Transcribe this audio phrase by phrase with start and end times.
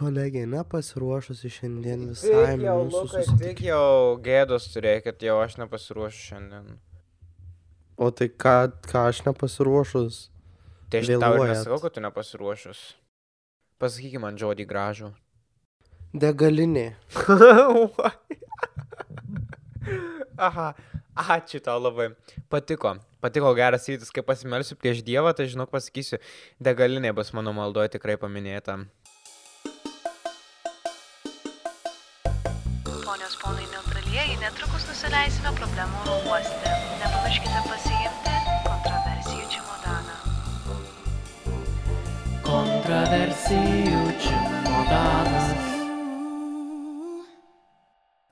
[0.00, 6.22] kolegė nepasiruošusi šiandien visai Tik jau, mūsų Lukai, tik jau gėdos turėkit, jau aš nepasiruošiu
[6.30, 6.66] šiandien.
[8.00, 8.56] O tai ką,
[8.88, 10.14] ką aš nepasiruošus?
[10.90, 12.80] Tai aš tau nesakau, kad tu nepasiruošus.
[13.80, 15.08] Pasakyk man žodį gražų.
[16.16, 16.86] Degalinė.
[20.48, 20.68] Aha,
[21.36, 22.08] ačiū tau labai.
[22.50, 22.96] Patiko.
[23.20, 26.16] Patiko geras rytis, kai pasimelsiu prieš Dievą, tai žinok pasakysiu,
[26.56, 28.80] degalinė bus mano maldoje tikrai paminėta.
[34.20, 36.72] Neutralieji, netrukus nusileisime problemų oro uoste.
[37.00, 38.34] Nepamirškite pasiimti
[38.66, 40.16] kontroversijų čemodaną.
[42.44, 45.56] Kontroversijų čemodanas.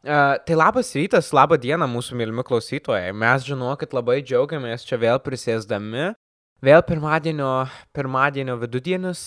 [0.08, 3.12] Uh, tai labas rytas, laba diena mūsų mylimi klausytojai.
[3.12, 6.14] Mes žinokit labai džiaugiamės čia vėl prisėsdami.
[6.58, 9.20] Vėl pirmadienio, pirmadienio vidudienis.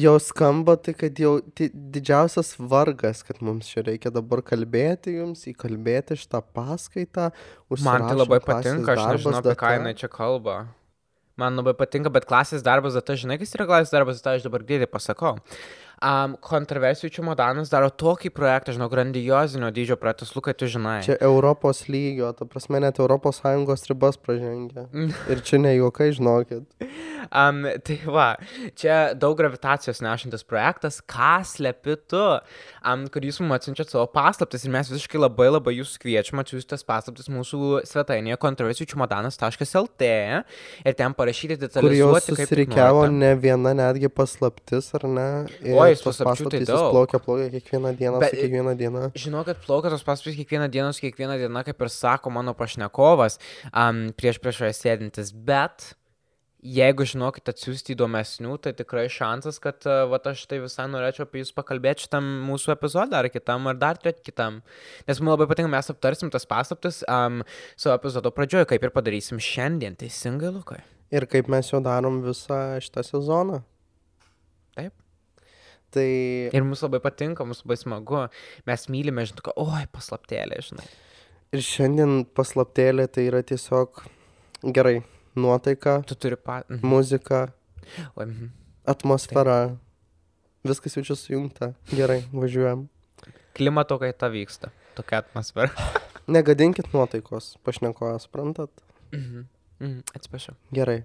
[0.00, 6.16] Jau skamba tai, kad jau didžiausias vargas, kad mums čia reikia dabar kalbėti jums, įkalbėti
[6.22, 7.28] šitą paskaitą.
[7.84, 10.56] Man tai labai patinka, aš nežinau, apie ką jinai čia kalba.
[11.40, 14.64] Man labai patinka, bet klasės darbas data, žinai, kas yra klasės darbas data, aš dabar
[14.64, 15.36] greitai pasakau.
[16.00, 21.02] Um, kontroversijų čemodanas daro tokį projektą, žinau, grandiozinio dydžio projektas, Lukai, tu žinai.
[21.04, 24.86] Čia Europos lygio, ta prasme net Europos Sąjungos ribas pražengia.
[24.94, 25.12] Mm.
[25.28, 26.64] Ir čia ne juokai, žinokit.
[27.30, 28.32] Um, tai va,
[28.74, 32.18] čia daug gravitacijos nešantis projektas, ką slepi tu,
[32.82, 36.72] um, kur jūs mums atsiunčiat savo paslaptis ir mes visiškai labai labai jūs kviečiam atsiųsti
[36.74, 40.08] tas paslaptis mūsų svetainėje kontroversijų čemodanas.lt
[40.84, 43.18] ir ten parašyti Kur jau detalizuoti, tik susirikiavo norite.
[43.22, 45.28] ne viena netgi paslaptis, ar ne?
[45.62, 46.90] Ir Oi, paslapčių tai daug.
[46.94, 49.04] plaukia, plaukia kiekvieną dieną, Bet- su kiekvieną dieną.
[49.14, 53.38] Žinau, kad plaukia tos paslaptys kiekvieną dieną, kiekvieną dieną, kaip ir sako mano pašnekovas,
[53.72, 55.94] um, prieš priešoje sėdintis, bet
[56.60, 61.40] jeigu žinokit atsiųsti įdomesnių, tai tikrai šansas, kad uh, vat, aš tai visai norėčiau apie
[61.42, 64.60] jūs pakalbėti šitam mūsų epizodui, ar kitam, ar dar turėt kitam.
[65.08, 67.40] Nes man labai patinka, mes aptarsim tas paslaptis um,
[67.80, 70.82] savo epizodo pradžioje, kaip ir padarysim šiandien, teisingai, Lukai.
[71.10, 73.62] Ir kaip mes jau darom visą šitą sezoną.
[74.78, 74.94] Taip.
[75.90, 76.08] Tai
[76.54, 78.26] Ir mums labai patinka, mums labai smagu,
[78.68, 80.84] mes mylime, žinai, tokia, oi, paslaptėlė, žinai.
[81.56, 84.04] ir šiandien paslaptėlė tai yra tiesiog
[84.76, 85.00] gerai.
[85.36, 86.68] Nuotaika, Tu turi pat...
[86.68, 86.86] Mhm.
[86.86, 87.48] muzika,
[88.16, 88.46] Oi, mhm.
[88.86, 89.76] atmosfera.
[90.64, 91.72] Viskas jau čia sujungta.
[91.94, 92.88] Gerai, važiuojam.
[93.56, 95.70] Klimato kaita vyksta, tokia atmosfera.
[96.34, 98.70] Negadinkit nuotaikos, pašnekojas, suprantat?
[99.12, 99.46] Mhm.
[99.80, 99.98] Mhm.
[100.14, 100.54] Atsiprašau.
[100.74, 101.02] Gerai.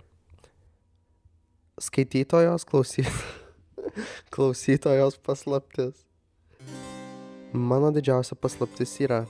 [1.82, 3.08] Skaitytojos, klausyt...
[4.34, 6.06] klausytojos paslaptis.
[7.54, 9.22] Mano didžiausia paslaptis yra,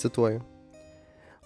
[0.00, 0.40] cituoju,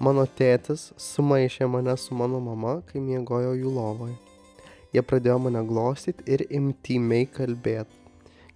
[0.03, 4.17] mano tėtis sumaišė mane su mano mama, kai miegojo jų lovoje.
[4.93, 8.01] Jie pradėjo mane glostyti ir imtymiai kalbėti.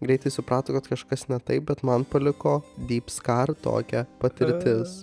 [0.02, 2.58] Greitai suprato, kad kažkas ne taip, bet man paliko
[2.90, 4.98] deep scar tokia patirtis.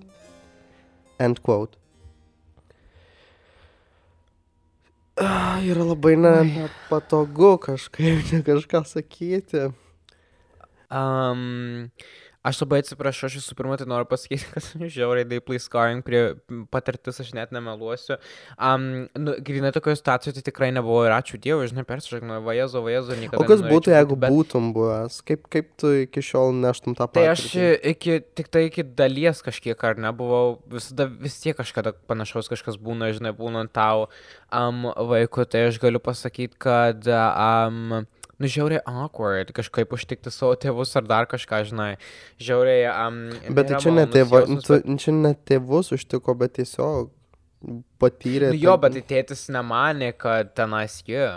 [1.18, 1.80] End quote.
[5.18, 9.72] Ah, yra labai ne- nepatogu kažkaip ne kažką sakyti.
[10.94, 11.90] Um,
[12.44, 14.66] aš labai atsiprašau, aš visų pirma tai noriu pasakyti, kad
[14.96, 16.22] žiauriai deeply scarring prie
[16.74, 18.18] patirtis, aš net nemeluosiu.
[18.58, 23.16] Um, nu, grinai tokioje situacijoje tai tikrai nebuvo ir ačiū Dievui, žinai, persižegnu, vajezo, vajezo,
[23.20, 23.40] niekada.
[23.40, 25.22] O kas būtų, jeigu bet- būtum buvęs?
[25.28, 27.32] Kaip, kaip tu iki šiol neštum tą Tai patirtį?
[27.32, 32.76] aš iki, tik tai iki dalies kažkiek ar nebuvau, visada vis tiek kažkada panašaus kažkas
[32.82, 34.10] būna, žinai, būnant tau
[34.52, 38.04] um, vaiku, tai aš galiu pasakyti, kad, um,
[38.44, 41.90] nu, žiauriai awkward kažkaip užtikti savo tėvus ar dar kažką, žinai,
[42.44, 42.86] žiauriai...
[42.92, 47.12] Um, Bet tai čia ne, tėva, tu, čia ne tėvus užtiko, bet tiesiog
[48.04, 48.52] patyrė.
[48.52, 51.28] Nu, jo, bet tai tėtis nemanė, kad tenais jie.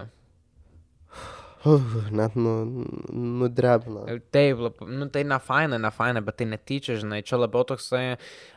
[1.67, 1.83] Uh,
[2.15, 2.53] net nu,
[3.11, 4.05] nudrebina.
[4.31, 8.05] Taip, nu, tai ne faina, ne faina, bet tai netyčia, žinai, čia labiau toksai,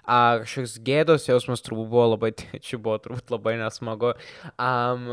[0.06, 2.30] kažkoks gėdos jausmas turbūt buvo labai,
[2.66, 4.14] čia buvo turbūt labai nesmagu.
[4.62, 5.10] Um,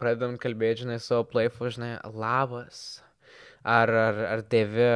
[0.00, 3.02] pradedam kalbėti, žinai, savo playfu, žinai, labas.
[3.64, 4.88] Ar, ar, ar dėvi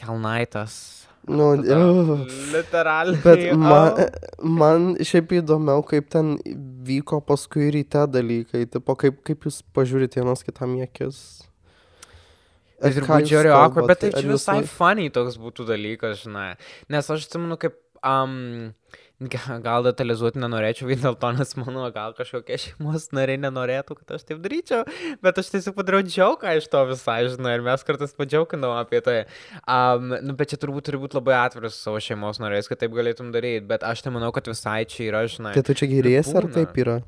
[0.00, 0.80] kelnaitas.
[1.28, 3.20] Nu, uh, Literaliai.
[3.24, 4.00] Bet man,
[4.40, 6.38] man šiaip įdomiau, kaip ten
[6.88, 11.20] vyko paskui ryte dalykai, tipo, kaip, kaip jūs pažiūrite vienas kitam į akis.
[12.80, 13.90] Ką turbūt jūs žiūrėjau, kalbat?
[13.92, 16.48] bet tai čia jūs visai nu- funny toks būtų dalykas, žinai.
[16.92, 18.72] Nes aš atsimenu, kaip, um,
[19.20, 24.16] ga- gal detalizuoti nenorėčiau vien dėl to, nes mano gal kažkokie šeimos nariai nenorėtų, kad
[24.16, 24.86] aš taip daryčiau,
[25.24, 29.18] bet aš tiesiog padariau džiauką iš to visai, žinai, ir mes kartais padžiaukindavom apie tai.
[29.68, 33.32] Um, nu, bet čia turbūt turi būti labai atviras savo šeimos nariais, kad taip galėtum
[33.36, 35.52] daryti, bet aš tai manau, kad visai čia yra, žinai.
[35.58, 37.00] Tai tu čia giriesi ar kaip yra?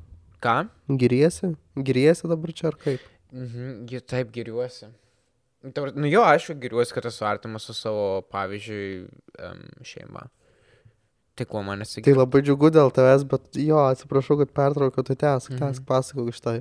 [0.42, 0.58] Ką?
[0.98, 1.54] Giriesi?
[1.78, 3.04] Giriesi dabar čia ar kaip?
[3.32, 4.90] Mhm, taip giriuosi.
[5.62, 9.06] Prasme, Nu jo, aišku, geriuosi, kad esu artimas su savo, pavyzdžiui,
[9.86, 10.26] šeima.
[11.38, 12.18] Tai kuo man Tai nesigiria.
[12.18, 15.58] labai džiugu dėl tavęs, bet jo, atsiprašau, kad pertraukiau, tu tęsk, Mhm.
[15.62, 16.58] tęsk pasakok iš tai.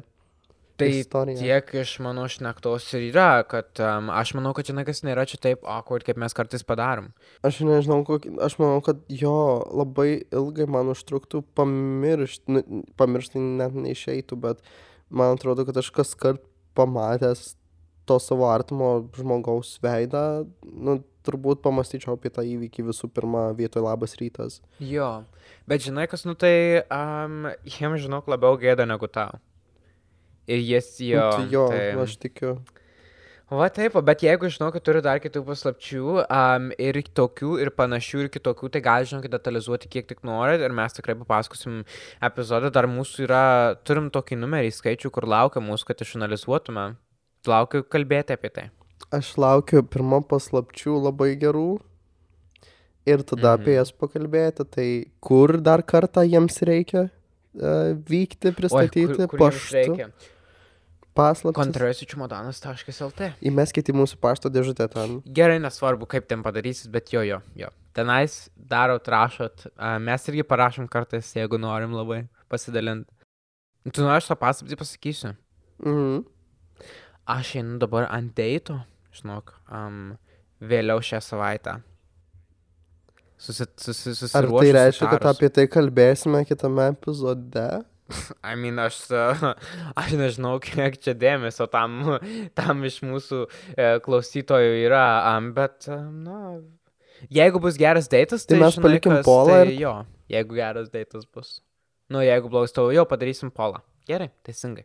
[0.77, 1.37] Tai istorija.
[1.37, 5.37] tiek iš mano šnektos ir yra, kad um, aš manau, kad žinai, kas nėra čia
[5.37, 7.11] taip awkward, kaip mes kartais padarom.
[7.43, 13.73] Aš nežinau, kokį, aš manau, kad jo labai ilgai man užtruktų pamiršti, nu, pamiršti net
[13.77, 14.61] neišeitų, bet
[15.11, 16.41] man atrodo, kad aš kas kart
[16.73, 17.55] pamatęs
[18.09, 24.17] to savo artimo žmogaus veidą, nu, turbūt pamastyčiau apie tą įvykį visų pirma vietoj labas
[24.19, 24.59] rytas.
[24.81, 25.23] Jo,
[25.69, 29.37] bet žinai, kas, nu tai um, jiems, žinok, labiau gėda negu tau.
[30.49, 31.25] Ir jis Nu, jo.
[31.35, 31.89] tai jo, tai...
[32.01, 32.55] aš tikiu.
[33.51, 38.21] Va taip, bet jeigu žinau, kad turi dar kitų paslapčių um, ir tokių, ir panašių,
[38.23, 41.81] ir kitokių, tai gal žinokit detalizuoti kiek tik norit ir mes tikrai papasakosim
[42.23, 42.71] epizodą.
[42.71, 43.43] Dar mūsų yra,
[43.83, 46.85] turim tokį numerį skaičių, kur laukia mūsų, kad išanalizuotume.
[47.47, 48.67] Laukiu kalbėti apie tai.
[49.11, 51.79] Aš laukiu pirmą paslapčių labai gerų
[53.09, 53.79] ir tada apie Mhm.
[53.79, 54.65] jas pakalbėti.
[54.69, 54.87] Tai
[55.19, 60.11] kur dar kartą jiems reikia uh, vykti, pristatyti kur, kur jums paštu
[61.17, 61.57] paslaptis.
[61.59, 65.17] Kontroversičmodanas.lt Įmeskite į mūsų pašto dėžutę ten.
[65.25, 67.69] Gerai, nesvarbu, kaip ten padarysit, bet jo, jo, jo.
[67.93, 69.65] Tenais darot, rašot.
[69.75, 73.09] A, mes irgi parašom kartais, jeigu norim labai pasidalinti.
[73.91, 75.33] Tu nori aš tą paslaptį pasakysiu.
[75.83, 76.21] Mhm.
[77.29, 78.79] Aš einu dabar ant deito,
[79.15, 80.17] žinok, um,
[80.61, 81.77] vėliau šią savaitę.
[83.41, 84.59] Susi, susi, Ar susiruošiu.
[84.61, 87.63] tai reiškia, kad apie tai kalbėsime kitame epizode?
[88.43, 88.99] I mean, aš,
[90.01, 92.17] aš nežinau, kiek čia dėmesio tam,
[92.59, 95.05] tam iš mūsų e, klausytojų yra,
[95.37, 96.57] um, bet, na,
[97.33, 99.95] jeigu bus geras deitas, Tai tai, mes žinai, palikim kas, polą tai ir- Jo,
[100.29, 101.59] jeigu geras deitas bus.
[102.11, 103.79] Nu, jeigu blogas, tau jau padarysim polą.
[104.09, 104.83] Gerai, teisingai.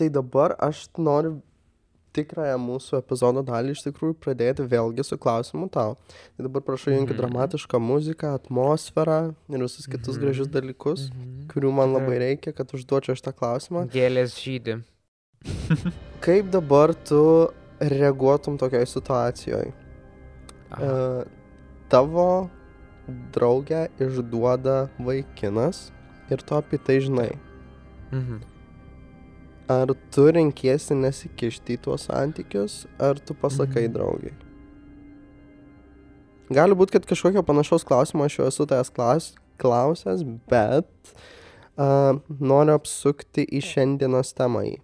[0.00, 1.34] Tai dabar aš noriu
[2.16, 5.92] tikrąją mūsų epizodo dalį iš tikrųjų pradėti vėlgi su klausimu tau.
[6.34, 7.20] Tai dabar prašau jungti Mhm.
[7.20, 9.18] dramatišką muziką, atmosferą
[9.52, 10.22] ir visus kitus Mhm.
[10.24, 11.46] gražius dalykus, Mhm.
[11.52, 13.84] kurių man labai reikia, kad užduočiau šitą klausimą.
[13.92, 14.82] Gėlės žydi.
[16.20, 17.48] Kaip dabar tu
[17.80, 19.72] reaguotum tokioj situacijoje?
[20.72, 21.24] Aha.
[21.88, 22.50] Tavo
[23.32, 25.90] draugę išduoda vaikinas
[26.30, 27.36] ir tu apie tai žinai.
[28.12, 28.40] Mhm.
[29.70, 33.92] Ar tu renkiesi nesikišti į tuos santykius, ar tu pasakai Mhm.
[33.94, 34.34] draugiai?
[36.50, 39.26] Gali būti, kad kažkokio panašaus klausimo aš jau esu tavęs klaus,
[39.62, 40.88] klausęs, bet
[41.78, 44.64] uh, noriu apsukti į šiandienos temą.
[44.66, 44.78] jį.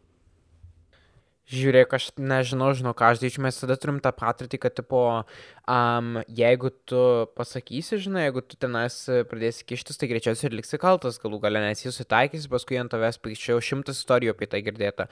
[1.47, 5.03] Žiūrėk, aš nežinau, žinau, ką aš daryčiau, mes tada turim tą patirtį, kad, tipo,
[5.71, 7.03] um, jeigu tu
[7.39, 8.97] pasakysi, žinai, jeigu tu tenais
[9.31, 13.21] pradėsi kištis, tai greičiausiai ir liksi kaltas, galų galę nes jis susitaikysi, paskui ant tavęs
[13.23, 15.07] pykščiau šimtas istorijų apie tai girdėta.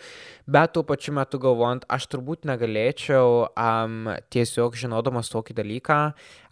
[0.51, 6.01] Bet tuo pačiu metu galvojant, aš turbūt negalėčiau um, tiesiog žinodamas tokį dalyką,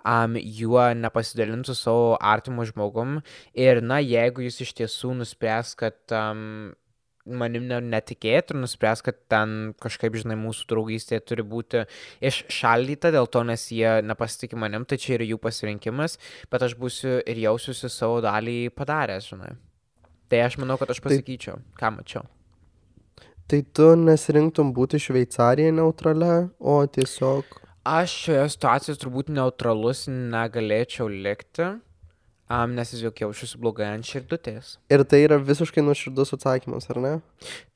[0.06, 3.18] um, juo nepasidalinti su savo artimu žmogum.
[3.58, 6.70] Ir, na, jeigu jis iš tiesų nuspręs, kad um,
[7.26, 11.84] manim ne, netikėt ir nuspręs, kad ten kažkaip, žinai, mūsų draugystė turi būti
[12.24, 16.18] iššaldyta dėl to, nes jie nepasitikė manim, tai čia yra jų pasirinkimas,
[16.52, 19.54] bet aš būsiu ir jausiuosi savo dalį padaręs, žinai.
[20.32, 22.26] Tai aš manau, kad aš pasakyčiau, ką mačiau.
[23.50, 27.58] Tai tu nesirinktum būti Šveicarija neutralia, o tiesiog...
[27.82, 31.66] Aš šioje situacijoje turbūt neutralus negalėčiau likti,
[32.52, 34.74] um, nes jis jau jaučiuosi blogai ant širdutės.
[34.92, 37.14] Ir tai yra visiškai nuoširdus atsakymas, ar ne?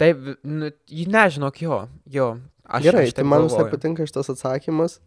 [0.00, 0.68] Taip, nu,
[1.16, 1.80] nežinok jo,
[2.18, 2.28] jo.
[2.66, 4.99] Aš, Gerai, aš tai man visai patinka šitas atsakymas.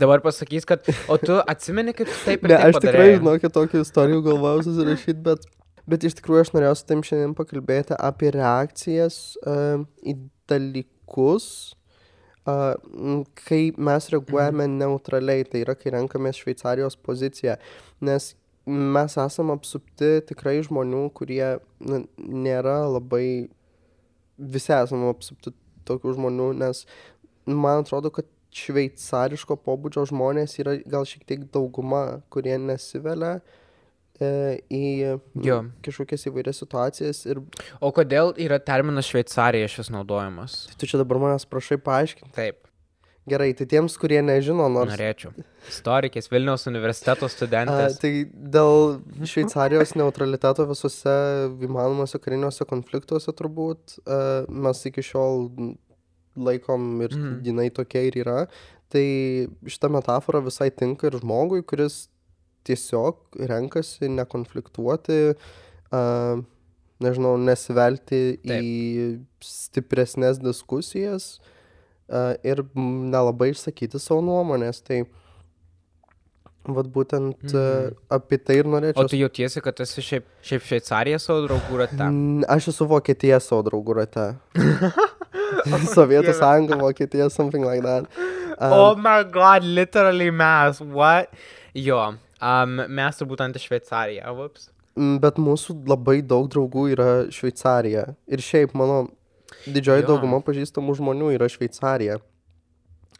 [0.00, 3.18] Dabar pasakys, kad, o tu atsimeni, kaip taip ir Ne, taip aš tikrai, padarei?
[3.20, 5.44] žinokit, tokių istorijų galvojau susirašyti, bet,
[5.88, 10.16] bet iš tikrųjų aš norėjau su tam šiandien pakalbėti apie reakcijas uh, į
[10.50, 11.46] dalykus,
[12.48, 12.74] uh,
[13.44, 14.78] kai mes reaguojame Mhm.
[14.82, 17.58] neutraliai, tai yra, kai renkamės Šveicarijos poziciją,
[18.00, 18.32] nes
[18.66, 23.48] mes esame apsupti tikrai žmonių, kurie na, nėra labai,
[24.38, 25.54] visi esame apsupti
[25.88, 26.84] tokių žmonių, nes
[27.46, 33.38] man atrodo, kad šveicariško pobūdžio žmonės yra gal šiek tiek dauguma, kurie nesivelia
[34.20, 34.82] e, į
[35.46, 35.56] Jo.
[35.82, 37.40] kažkokias įvairias situacijas ir
[37.80, 40.66] O kodėl yra terminas Šveicarija šis naudojamas?
[40.76, 42.34] tu čia dabar manęs prašai paaiškinti.
[42.36, 42.68] Taip,
[43.30, 44.90] Gerai, tai tiems, kurie nežino, nors...
[44.96, 45.30] norėčiau.
[45.70, 48.00] Istorikės, Vilniaus universiteto A, studentės.
[48.02, 48.96] tai dėl
[49.30, 51.12] Šveicarijos neutraliteto visose
[51.62, 55.46] įmanomuose kariniuose konfliktuose turbūt a, mes iki šiol
[56.34, 57.36] laikom ir Mhm.
[57.46, 58.40] jinai tokia ir yra.
[58.90, 59.04] Tai
[59.70, 62.08] šita metafora visai tinka ir žmogui, kuris
[62.66, 65.36] tiesiog renkasi nekonfliktuoti,
[65.94, 66.02] a,
[67.02, 68.62] nežinau, nesivelti Taip.
[68.66, 71.36] į stipresnės diskusijas
[72.44, 74.82] ir nelabai išsakyti savo nuomonės.
[74.86, 75.02] Tai
[76.64, 77.56] vad būtent Mhm.
[77.58, 79.08] uh, apie tai ir O norėčiau.
[79.10, 82.10] tu jautiesi, kad esi šiaip, šiaip Šveicarija savo draugų rate?
[82.48, 84.26] Aš esu Vokietija savo draugų rate.
[85.94, 88.06] Sovietų sąjunga, Vokietija, something like that.
[88.58, 91.28] Um, Oh my god, literally mes, what?
[91.74, 94.68] Jo, um, mes turbūt ant Šveicariją, ups.
[94.96, 98.14] m, bet mūsų labai daug draugų yra Šveicarija.
[98.28, 99.08] Ir šiaip mano
[99.66, 100.08] didžioji Jo.
[100.12, 102.18] dauguma pažįstamų žmonių yra Šveicarija.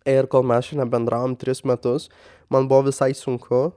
[0.09, 2.09] Ir kol mes šiandien bendravom tris metus,
[2.51, 3.71] man buvo visai sunku.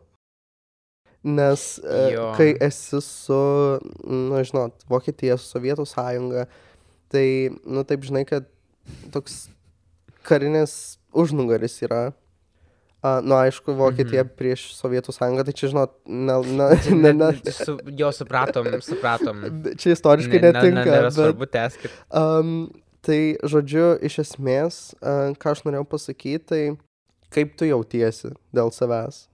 [1.25, 2.31] Nes e, Jo.
[2.37, 3.39] kai esi su,
[4.05, 6.45] na žinot, Vokietija, su Sovietų sąjunga,
[7.09, 8.45] tai, nu taip žinai, kad
[9.13, 9.47] toks
[10.25, 12.11] karinis užnugaris yra.
[13.05, 14.31] A, nu, aišku, Vokietija Mhm.
[14.39, 16.69] prieš Sovietų sąjungą, tai čia, žinot, ne, ne,
[17.03, 19.43] ne, ne, Su, jo, supratom, supratom.
[19.81, 20.85] čia istoriškai Ne- ne- netinka.
[20.89, 21.91] ne- bet, svarbu, teskit.
[22.09, 22.55] um,
[23.05, 26.63] tai, žodžiu, iš esmės, uh, ką aš norėjau pasakyti, tai
[27.35, 29.27] kaip tu jautiesi dėl savęs?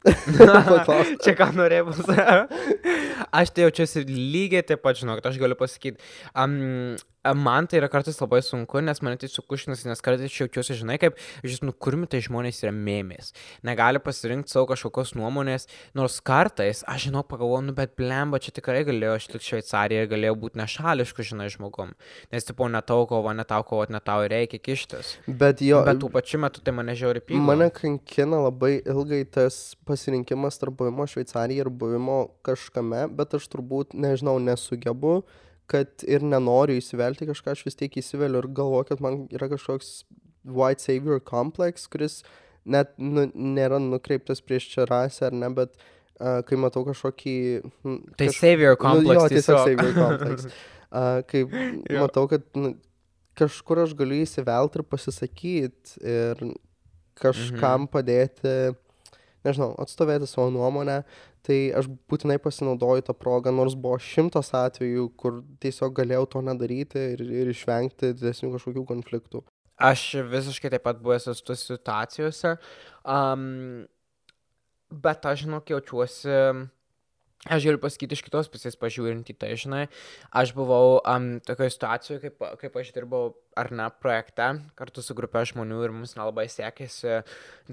[1.20, 3.26] Čia ką norėjau pasakyti.
[3.36, 6.00] Aš tai jaučiuosi lygiai taip pat, žinok, aš galiu pasakyti.
[6.32, 6.96] Um,
[7.36, 11.18] man tai yra kartais labai sunku, nes mane tai sukušinas, nes kartais jaučiuosi, žinai, kaip,
[11.44, 13.32] žinai, nu kurmi tai žmonės yra mėmės.
[13.66, 18.82] Negali pasirinkti savo kažkokios nuomonės, nors kartais, aš žinau, pagalvoju, nu bet blemba, čia tikrai
[18.88, 21.92] galėjo išlikti Šveicarija ir galėjo būti nešališku, žinai, žmogum.
[22.32, 25.18] Nes, tipo, ne tau kovo, ne tau kovo, ne tau reikia kištis.
[25.28, 27.42] Bet jo, Bet tuo pačiu metu tai mane žiauri pyko.
[27.44, 33.92] mane kankina labai ilgai tas pasirinkimas tarp buvimo Šveicarija ir buvimo kažkame, bet aš turbūt,
[33.98, 35.20] nežinau, nesugebu,
[35.70, 40.02] kad ir nenoriu įsivelti kažką, aš vis tiek įsiveliu ir galvoju, kad man yra kažkoks
[40.44, 42.20] white savior complex, kuris
[42.66, 47.36] net nu, nėra nukreiptas prieš čia rasę ar ne, bet uh, kai matau kažkokį...
[47.86, 49.16] mm, Tai kaž- savior Nu, complex.
[49.22, 49.64] jo, tiesiog tiesiog.
[49.68, 50.46] savior complex.
[50.90, 52.00] Uh, kai Jo.
[52.02, 52.72] matau, kad nu,
[53.38, 56.40] kažkur aš galiu įsivelti ir pasisakyti ir
[57.14, 57.90] kažkam Mhm.
[57.92, 58.54] padėti,
[59.46, 61.00] nežinau, atstovėti savo nuomonę,
[61.46, 67.06] tai aš būtinai pasinaudoju tą progą, nors buvo šimtas atvejų, kur tiesiog galėjau to nedaryti
[67.14, 69.44] ir, ir išvengti didesnių kažkokių konfliktų.
[69.80, 72.58] Aš visiškai taip pat buvęs esu situacijose.
[73.08, 73.86] Um,
[74.90, 76.36] bet aš žinok, jaučiuosi.
[77.48, 79.86] Aš galiu pasakyti iš kitos pusės, pažiūrint į tai, žinai,
[80.36, 85.46] aš buvau um, tokioje situacijoje, kaip, kaip aš dirbau ar ne projekte kartu su grupė
[85.48, 87.22] žmonių ir mums nelabai sekėsi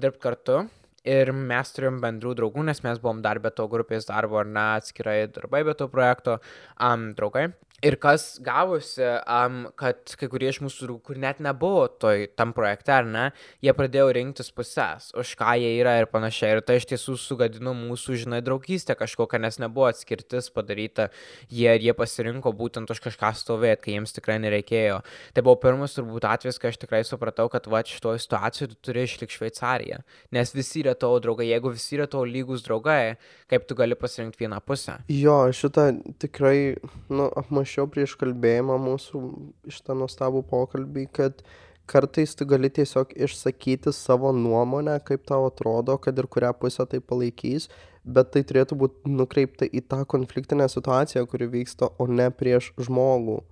[0.00, 0.62] dirbti kartu.
[1.08, 4.64] Ir mes turėjom bendrų draugų, nes mes buvom dar be to grupės darbo ar ne
[4.80, 6.36] atskirai darbai be to projekto
[6.84, 7.46] um, draugai.
[7.78, 12.90] Ir kas gavosi, um, kad kai kurie iš mūsų kur net nebuvo toj tam projekte,
[12.90, 13.26] ar ne,
[13.62, 16.56] jie pradėjo rinktis pusės, už ką jie yra ir panašiai.
[16.56, 21.06] Ir tai iš tiesų sugadino mūsų, žinai, draugystę kažkokią, nes nebuvo atskirtis padaryta.
[21.54, 24.98] Jie, jie pasirinko būtent už kažką stovėti, kai jiems tikrai nereikėjo.
[25.36, 29.06] Tai buvo pirmas turbūt atvejis, kai aš tikrai supratau, kad va šitoje situacijoje tu turi
[29.06, 30.00] išlikti Šveicariją.
[30.34, 31.46] Nes visi yra tavo draugai.
[31.52, 33.14] Jeigu visi yra tavo lygus draugai,
[33.46, 34.98] kaip tu gali pasirinkti vieną pusę?
[35.14, 36.74] Jo, šitą tikrai,
[37.14, 37.30] nu,
[37.68, 39.20] apmašiau prieš kalbėjimą mūsų
[39.68, 41.42] šitą nuostabų pokalbį, kad
[41.86, 47.00] kartais tu gali tiesiog išsakyti savo nuomonę, kaip tau atrodo, kad ir kurią pusę tai
[47.00, 47.68] palaikys,
[48.04, 53.42] bet tai turėtų būti nukreipta į tą konfliktinę situaciją, kuri vyksta, o ne prieš žmogų.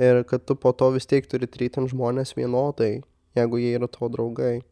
[0.00, 3.02] Ir kad tu po to vis tiek turi trytinti žmonės vienodai,
[3.36, 4.62] jeigu jie yra tavo draugai,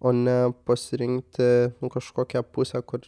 [0.00, 3.00] o ne pasirinkti nu, kažkokią pusę, kur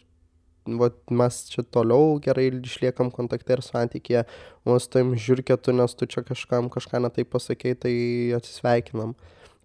[0.65, 4.25] vat, mes čia toliau gerai išliekam kontakte ir santykėje,
[4.65, 7.93] o su tavim žiūrkėtų, nes tu čia kažkam kažką netai pasakei, tai
[8.37, 9.15] atsisveikinam.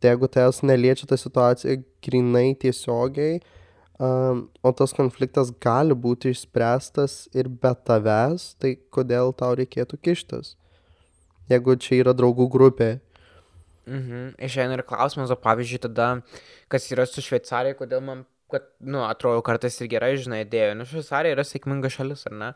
[0.00, 3.40] Tai jeigu tavęs neliečia ta situacija grinai tiesiogiai,
[3.98, 10.54] um, o tas konfliktas gali būti išspręstas ir be tavęs, tai kodėl tau reikėtų kištis?
[11.50, 12.94] Jeigu čia yra draugų grupė.
[13.84, 14.36] Mhm.
[14.40, 16.08] Išeina ir klausimas, o pavyzdžiui, tada,
[16.72, 18.24] kas yra su Šveicarija, kodėl man,
[18.54, 22.50] kad, nu, atrodo kartais ir gerai, žinai, idėja, nu, Šveicarija yra sėkminga šalis, ar ne?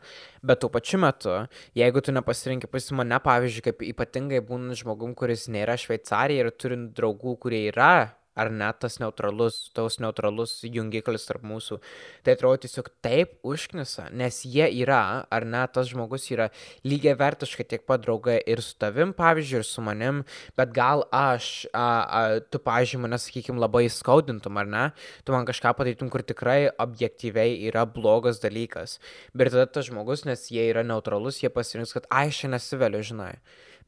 [0.45, 1.35] Bet tuo pačiu metu,
[1.77, 6.95] jeigu tu nepasirinkai, pas mane, pavyzdžiui, kaip ypatingai būnant žmogum, kuris nėra Šveicarija ir turint
[6.97, 7.91] draugų, kurie yra
[8.39, 11.79] ar net tas neutralus, tos neutralus jungiklis tarp mūsų.
[12.25, 16.49] Tai atrodo tiesiog taip užknisa, nes jie yra, ar net tas žmogus yra
[16.87, 20.23] lygiai vertiškai tiek pat draugai ir su tavim, pavyzdžiui, ir su manim,
[20.59, 24.85] bet gal aš, a, a, tu, pavyzdžiui, mane, sakykime, labai skaudintum, ar ne,
[25.27, 28.99] tu man kažką padarytum, kur tikrai objektyviai yra blogas dalykas.
[29.33, 33.33] Bet tada tas žmogus, nes jie yra neutralus, jie pasirinks, kad aš čia nesiveliu, žinai.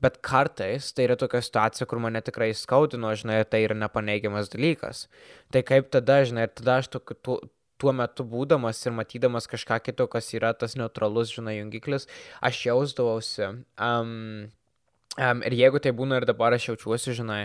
[0.01, 5.05] Bet kartais tai yra tokia situacija, kur mane tikrai skaudino, žinai, tai yra nepaneigiamas dalykas.
[5.53, 7.37] Tai kaip tada, žinai, tada aš tokiu, tuo,
[7.81, 12.09] tuo metu būdamas ir matydamas kažką kito, kas yra tas neutralus, žinai, jungiklis,
[12.41, 13.53] aš jausdavausi.
[13.77, 14.49] Um,
[15.19, 17.41] Um, ir jeigu tai būna ir dabar aš jaučiuosi, žinai,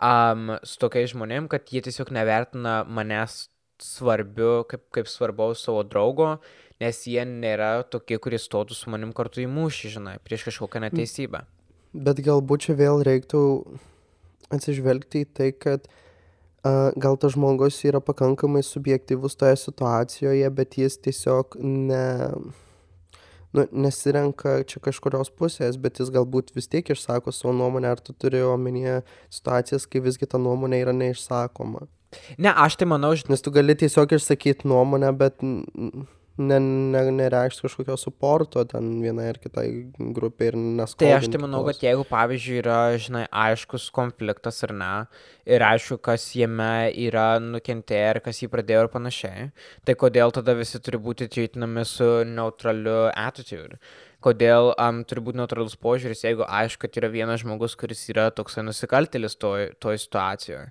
[0.00, 6.38] um, su tokiais žmonėm, kad jie tiesiog nevertina manęs svarbiu, kaip, kaip svarbaus savo draugo,
[6.80, 11.44] nes jie nėra tokie, kurie stotų su manim kartu į mūšį, žinai, prieš kažkokią neteisybę.
[11.92, 13.42] Bet galbūt čia vėl reiktų
[14.54, 20.98] atsižvelgti į tai, kad uh, gal tas žmogus yra pakankamai subjektivus toje situacijoje, bet jis
[21.02, 22.06] tiesiog ne
[23.52, 28.14] nu nesirenka čia kažkurios pusės bet jis galbūt vis tiek išsako savo nuomonę ar tu
[28.14, 31.88] turi omenyje situacijas kai visgi ta nuomonė yra neišsakoma.
[32.38, 35.42] Ne, aš tai manau, žinai, nes tu gali tiesiog išsakyti nuomonę bet
[36.40, 39.66] ne, ne, nereikšti kažkokio suporto ten vienai ar kitai
[40.16, 41.78] grupiai ir neskaudinti Tai aš tai manau, tos.
[41.78, 44.92] kad jeigu, pavyzdžiui, yra, žinai, aiškus konfliktas ar ne,
[45.48, 49.48] ir aišku, kas jame yra nukentėję ir kas jį pradėjo ir panašiai,
[49.84, 53.80] tai kodėl tada visi turi būti treatinami su neutraliu attitude?
[54.20, 58.66] Kodėl um, turi būti neutralus požiūris, jeigu aišku, kad yra vienas žmogus, kuris yra toksai
[58.66, 60.66] nusikaltėlis toj, toj situacijoje.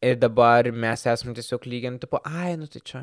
[0.00, 3.02] Ir dabar mes esame tiesiog lygiai, tipo, ai, nu tai čia,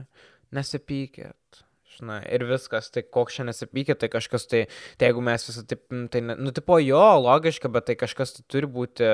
[0.58, 1.67] nesipykit.
[1.96, 4.66] Žinai, ir viskas, tai koks čia nesipykit, tai kažkas tai,
[5.00, 8.68] tai jeigu mes visą taip, tai, nu, tipo, jo, logiška, bet tai kažkas tai turi
[8.70, 9.08] būti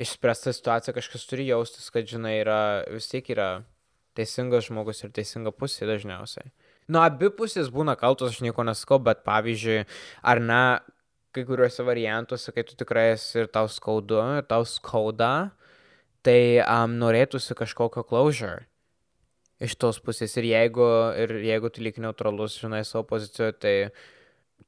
[0.00, 2.60] išspręsta situacija, kažkas turi jaustis, kad, žinai, yra,
[2.94, 3.48] vis tiek yra
[4.16, 6.48] teisingas žmogus ir teisinga pusė dažniausiai.
[6.86, 9.82] Nu, abi pusės būna kaltos, aš nieko nesakau, bet pavyzdžiui,
[10.22, 10.62] ar ne,
[11.34, 15.50] kai kuriuose variantuose, kai tu tikrai esi ir tau skaudu, ir tau skauda,
[16.24, 18.64] tai um, norėtųsi kažkokio closure
[19.62, 20.36] iš tos pusės.
[20.40, 20.86] Ir jeigu,
[21.16, 23.74] ir jeigu tu lik neutralus, žinai, savo pozicijoje, tai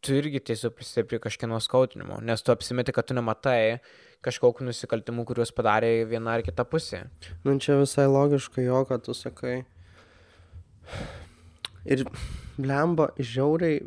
[0.04, 3.80] tu irgi tiesiog prisidedi prie kažkieno skaudinimo, nes tu apsimeti, kad tu nematai
[4.24, 7.04] kažkokiu nusikaltimu, kuriuos padarė viena ar kita pusė.
[7.44, 9.60] Nu, čia visai logiška jo, ką tu sakai.
[11.88, 12.04] Ir
[12.58, 13.82] blemba, žiauriai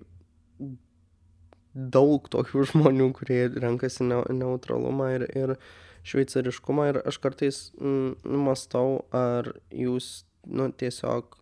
[1.74, 5.55] daug tokių žmonių, kurie renkasi ne, neutralumą ir, ir
[6.08, 6.88] šveicariškumą.
[6.91, 11.38] Ir aš kartais mm, mastau, ar jūs, nu, tiesiog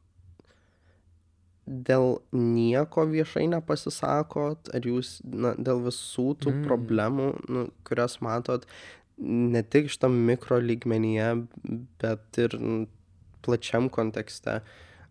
[1.69, 6.55] dėl nieko viešai nepasisakot, ar jūs, na, dėl visų tų Mm.
[6.57, 6.65] mm.
[6.65, 8.65] problemų, nu, kurias matot,
[9.19, 11.45] ne tik šitam mikro lygmenyje,
[12.01, 12.55] bet ir
[13.45, 14.61] plačiam kontekste.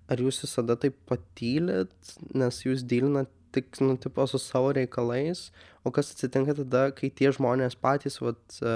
[0.09, 1.92] Ar jūs visada taip patylit,
[2.35, 5.51] nes jūs dylinat tik, nu, tipo, su savo reikalais,
[5.85, 8.74] o kas atsitinka tada, kai tie žmonės patys, vat, e,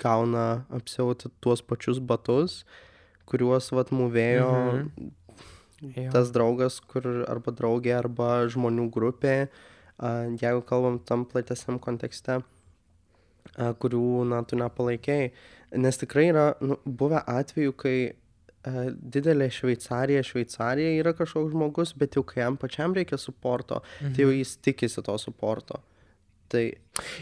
[0.00, 2.62] gauna apsiauti tuos pačius batus,
[3.30, 4.50] kuriuos, vat, mūvėjo
[5.84, 6.10] Mhm.
[6.12, 9.36] Tas draugas, kur arba draugė, arba žmonių grupė,
[10.40, 12.40] jeigu kalbam tam platesniam kontekste,
[13.54, 15.32] kurių, na, tu nepalaikiai.
[15.76, 17.96] Nes tikrai yra nu, buvę atvejų, kai
[18.64, 24.32] didelė Šveicarija, Šveicarija yra kažkoks žmogus, bet jau kai jam pačiam reikia suporto, tai jau
[24.32, 25.82] jis tikisi to suporto.
[26.52, 26.64] Tai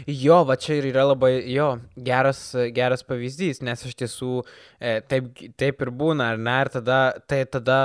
[0.05, 1.71] Jo, va čia ir yra labai, jo,
[2.05, 4.33] geras, geras pavyzdys, nes iš tiesų
[4.77, 6.97] e, taip, taip ir būna, ar ne, ir tada,
[7.29, 7.79] tai tada,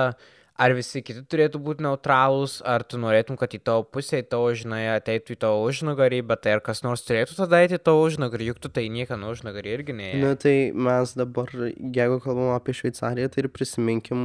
[0.61, 4.51] ar visi kiti turėtų būti neutralūs, ar tu norėtum, kad į tavo pusę, į tavo,
[4.59, 8.05] žinai, ateitų į tavo užnugarį, bet tai ar kas nors turėtų tada eiti į tavo
[8.05, 10.13] užnugarį, juk tu tai niekieno užnugarį irgi ne.
[10.21, 14.21] Na tai mes dabar, jeigu kalbam apie Šveicariją, tai ir prisiminkim,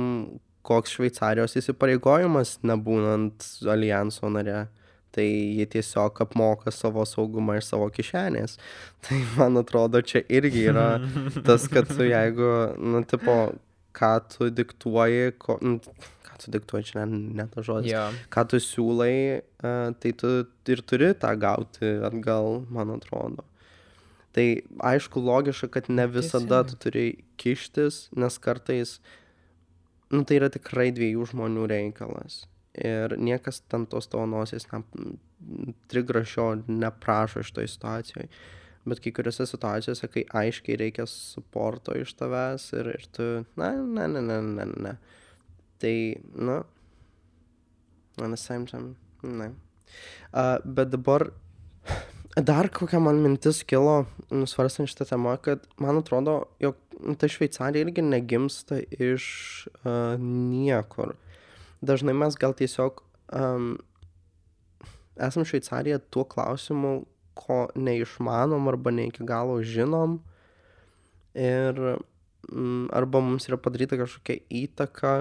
[0.67, 4.65] koks Šveicarijos įsipareigojimas nebūnant alijanso nare.
[5.13, 8.57] Tai jie tiesiog apmoka savo saugumą iš savo kišenės.
[9.05, 10.87] Tai man atrodo, čia irgi yra
[11.45, 12.49] tas, kad tu jeigu,
[12.81, 13.35] nu, tipo,
[13.93, 15.77] ką tu diktuoji, ko, nu,
[16.25, 18.07] ką tu diktuoji, čia ne, ne tas žodis Jo.
[18.33, 20.31] ką tu siūlai, e, tai tu
[20.73, 23.45] ir turi tą gauti atgal, man atrodo.
[24.33, 24.47] Tai
[24.81, 27.05] aišku, logiška, kad ne visada tu turi
[27.37, 28.95] kištis, nes kartais,
[30.09, 32.47] nu tai yra tikrai dviejų žmonių reikalas.
[32.73, 34.81] Ir niekas ten tos tavo nosies ne,
[35.91, 38.29] trigrašio neprašo šitoje situacijoje.
[38.83, 43.27] Bet kai kuriuose situacijose, kai aiškiai reikia suporto iš tavęs ir, ir tu,
[43.59, 44.95] na, ne, ne, ne, ne, ne.
[45.79, 45.93] Tai,
[46.35, 46.57] nu,
[48.19, 49.53] on the same time, ne.
[50.33, 51.29] Uh, bet dabar
[52.35, 56.79] dar kokia man mintis kilo, nusvarstant šitą temą, kad man atrodo, jog
[57.19, 59.25] ta Šveicarija irgi negimsta iš
[59.83, 61.15] uh, niekur.
[61.83, 63.01] Dažnai mes gal tiesiog
[63.35, 63.73] um,
[65.19, 70.19] esam Šveicarija tuo klausimu, ko neišmanom arba ne iki galo žinom.
[71.33, 71.79] Ir
[72.51, 75.13] mm, arba mums yra padaryta kažkokia įtaka,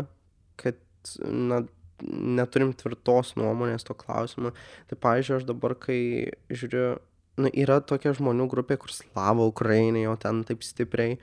[0.61, 0.81] kad
[1.25, 1.63] na,
[2.03, 4.53] neturim tvirtos nuomonės to klausimu.
[4.91, 5.99] Tai pavyzdžiui, aš dabar, kai
[6.53, 6.99] žiūriu,
[7.41, 11.19] nu, yra tokia žmonių grupė, kur slavo Ukrainai, o ten taip stipriai.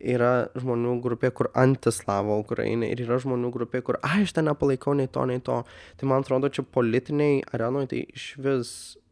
[0.00, 4.94] Yra žmonių grupė, kur antislavo Ukrainai ir yra žmonių grupė, kur, ai, aš ten nepalaikau
[4.96, 5.60] nei to, nei to.
[6.00, 8.70] Tai man atrodo, čia politiniai arenoje tai iš vis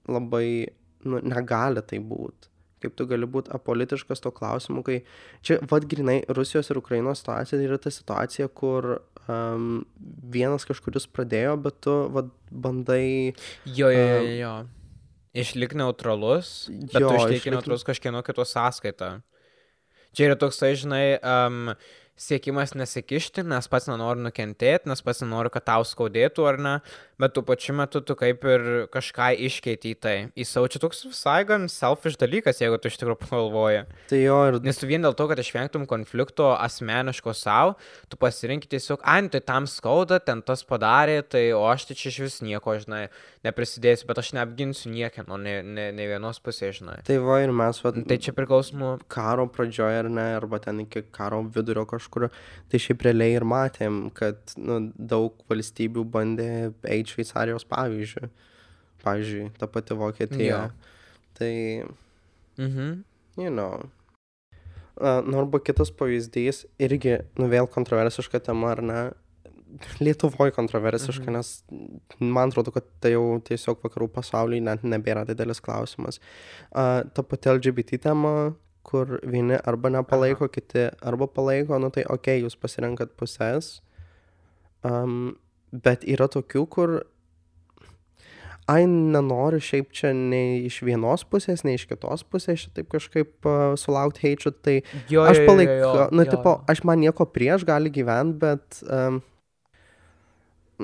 [0.08, 0.68] labai,
[1.04, 2.48] nu, negali tai būti.
[2.78, 5.00] Kaip tu gali būti apolitiškas to klausimu, kai
[5.42, 9.80] čia, vad, grinai, Rusijos ir Ukrainos situacija tai yra ta situacija, kur um,
[10.30, 13.34] vienas kažkuris pradėjo, bet tu, vad, bandai...
[13.66, 14.34] Jo, jo, jo.
[14.38, 14.52] Jo.
[15.38, 19.10] Išlik neutralus, bet Jo, tu išlieki išlik- neutralus kažkieno kito sąskaitą.
[20.16, 21.72] Čia yra toksai, žinai, um,
[22.18, 26.72] siekimas nesikišti, nes pats nenori nukentėti, nes pats nenori, kad tau skaudėtų ar ne,
[27.20, 30.16] bet tuo pačiu metu tu kaip ir kažką iškeiti į tai.
[30.34, 33.84] Į savo čia toks visai gan selfish dalykas, jeigu tu iš tikrųjų pagalvoji.
[34.10, 34.58] Tai jo ir...
[34.66, 37.78] Nes tu vien dėl to, kad išvengtum konflikto asmeniško savo,
[38.10, 41.98] tu pasirinkti tiesiog, ai, nu tai tam skauda, ten tas padarė, tai o aš tai
[42.02, 43.06] čia iš vis nieko, žinai,
[43.46, 46.98] neprisidėsiu, bet aš neapginsiu niekieno, ne, ne, ne vienos pusės, žinai.
[47.06, 48.94] Tai va ir mes, vad, Tai čia priklauso nuo...
[49.12, 52.30] karo pradžioje ar ne, arba ten iki karo vidurio kažkur,
[52.68, 56.48] tai šiaip realiai ir matėm, kad nu, daug valstybių bandė
[56.84, 58.28] eiti Šveicarijos pavyzdžių.
[59.04, 60.58] Pavyzdžiui, ta pati Vokietija.
[60.64, 60.70] Jo.
[61.38, 61.52] Tai,
[62.58, 63.04] Mhm.
[63.38, 63.84] you know.
[64.98, 69.12] Uh, nu, arba kitas pavyzdys, irgi, nu vėl kontroversiška tema, ar ne?
[70.00, 71.32] Lietuvoje kontroversiška, Mhm.
[71.36, 71.62] nes
[72.18, 76.18] man atrodo, kad tai jau tiesiog vakarų pasaulyje net nebėra didelis klausimas.
[76.72, 78.56] Uh, ta pati LGBT tema,
[78.88, 80.54] kur vieni arba nepalaiko, Aha.
[80.54, 83.78] kiti arba palaiko, nu tai ok, jūs pasirenkat pusės.
[84.86, 85.36] Um,
[85.72, 86.94] bet yra tokių, kur
[88.68, 93.72] ai, nenoriu šiaip čia nei iš vienos pusės, nei iš kitos pusės šitaip kažkaip uh,
[93.80, 94.76] sulaukti heičių, tai
[95.10, 96.30] Jo, aš jo, jo, palaikau, jo, nu, jo.
[96.36, 99.20] tipo, aš man nieko prieš gali gyventi, bet, um,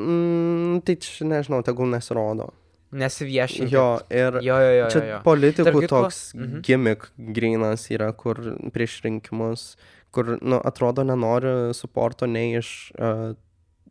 [0.00, 2.50] mm, tai čia nežinau, tegul nesirodo.
[2.94, 3.74] Nesiviešinti.
[3.74, 4.88] Jo, ir jo, jo, jo.
[4.92, 5.20] čia jo, jo.
[5.26, 6.62] politikų Tarp toks mhm.
[6.66, 8.40] gimmick grinas yra, kur
[8.74, 9.72] prieš rinkimus,
[10.14, 13.32] kur, nu, atrodo, nenori suporto nei iš uh,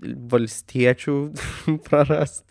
[0.03, 1.17] valstiečių
[1.87, 2.45] prarast,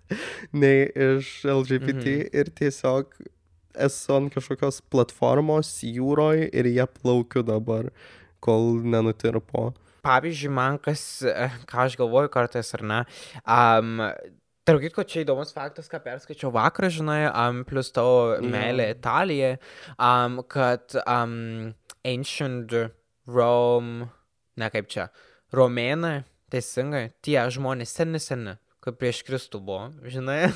[0.52, 2.34] nei iš LGBT Mhm.
[2.36, 3.16] ir tiesiog
[3.74, 7.88] esu ant kažkokios platformos jūroje ir jie plaukiu dabar,
[8.40, 9.72] kol nenutirpo.
[10.02, 13.00] Pavyzdžiui, man kas, e, ką aš galvoju kartais ar ne,
[13.46, 14.02] um,
[14.72, 18.48] tarp kitko, čia įdomus faktas, ką perskaičiau vakar, žinai, um, plus tavo Jo.
[18.48, 19.52] meilė Italijai,
[20.00, 21.74] um, kad um,
[22.08, 22.72] Ancient
[23.28, 24.08] Rome,
[24.56, 25.10] ne kaip čia,
[25.52, 30.48] Romėnai, teisingai, tie žmonės seni seni, kaip prieš Kristų buvo, žinai.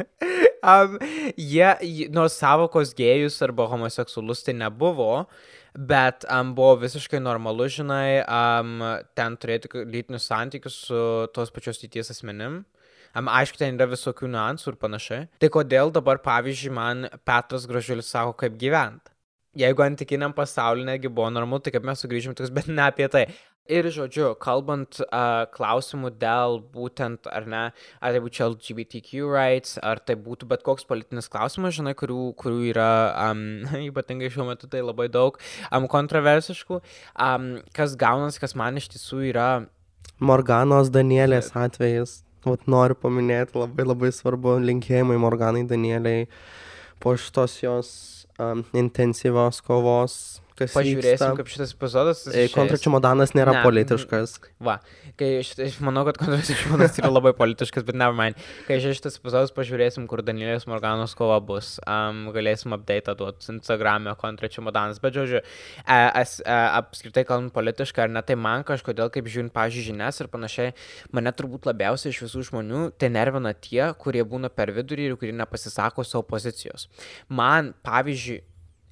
[0.72, 0.98] um,
[1.38, 1.70] jie,
[2.12, 5.28] nors savokos gėjus arba homoseksualus tai nebuvo,
[5.78, 8.82] bet um, buvo visiškai normalu, žinai, um,
[9.14, 12.64] ten turėti lytinius santykius su tos pačios lyties asmenim.
[13.12, 15.28] Aišku, ten yra visokių niuansų ir panašiai.
[15.42, 19.12] Tai kodėl dabar, pavyzdžiui, man Petras Gražulis sako, kaip gyventi?
[19.58, 23.26] Jeigu antikiniam pasaulyje negi buvo normalu, tai kaip mes sugrįžim toks, bet ne apie tai.
[23.70, 27.60] Ir žodžiu, kalbant uh, klausimų dėl būtent, ar ne,
[28.02, 32.64] ar tai būtų LGBTQ rights, ar tai būtų bet koks politinis klausimas, žinai, kurių, kurių
[32.72, 32.88] yra
[33.28, 33.44] um,
[33.90, 35.38] ypatingai šiuo metu tai labai daug
[35.70, 36.80] um, kontroversiškų,
[37.14, 37.46] um,
[37.76, 39.48] kas gaunas, kas man iš tiesų yra
[40.18, 42.22] Morganos Danielės atvejis.
[42.42, 46.26] Vat noriu paminėti labai labai svarbu linkėjimai Morganai Danieliai
[47.02, 47.90] po šitos jos
[48.42, 50.16] um, intensyvios kovos.
[50.62, 51.30] Kas Pažiūrėsim, vyksta.
[51.38, 52.22] kaip šitas epizodas.
[52.30, 52.46] E.
[52.54, 54.38] Kontračimodanas nėra Ne, politiškas.
[54.62, 54.78] Va,
[55.20, 58.40] kai aš, aš manau, kad kontrasičiūnas yra labai politiškas, bet never mind.
[58.68, 65.02] Kai šitas epizodas pažiūrėsim, kur Danielės Morganos kova bus, um, galėsim update duoti Instagram'e kontračimodanas.
[65.02, 69.52] Bet, žodžiu, e, as, e, apskritai kalbant politiškai, ar ne, tai man kažkodėl, kaip žiūrint,
[69.52, 70.74] pažiūrėjau, žinias ir panašiai,
[71.16, 75.34] mane turbūt labiausiai iš visų žmonių tai nervina tie, kurie būna per vidurį ir kurie
[75.36, 76.88] nepasisako savo pozicijos.
[77.28, 78.42] Man, pavyzdžiui,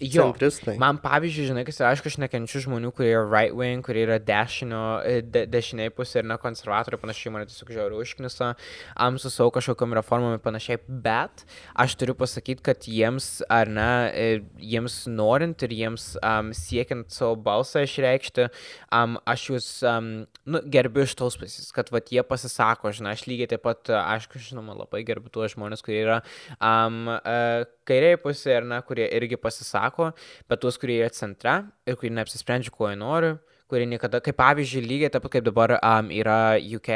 [0.00, 0.78] Jo, Centristai.
[0.80, 4.16] Man pavyzdžiui, žinai, kas yra, aišku, aš nekenčiu žmonių, kurie yra right wing, kurie yra
[4.16, 8.54] dešinio, e, de, dešiniai pusė ir ne konservatoriai, panašiai, mane tiesiog žiauriai užknisa,
[8.96, 11.44] am su savo kažkokiam reformom ir panašiai, bet
[11.84, 14.30] aš turiu pasakyti, kad jiems, ar ne, e,
[14.70, 18.48] jiems norint ir jiems um, siekiant savo balsą išreikšti,
[18.96, 20.10] um, aš jūs, um,
[20.48, 24.40] nu, gerbiu iš tos pusės, kad vat jie pasisako, žinai, aš lygiai taip pat, aišku,
[24.48, 26.22] žinoma, labai gerbiu tuos žmonės, kurie yra
[26.56, 29.89] um, uh, kairiai pusė ir, na, kurie irgi pasisako,
[30.48, 33.35] bet tuos, kurie yra centre ir kurie neapsisprendžia, ko jie nori,
[33.70, 36.90] kurie niekada, kaip pavyzdžiui, lygiai taip pat kaip dabar um, yra UK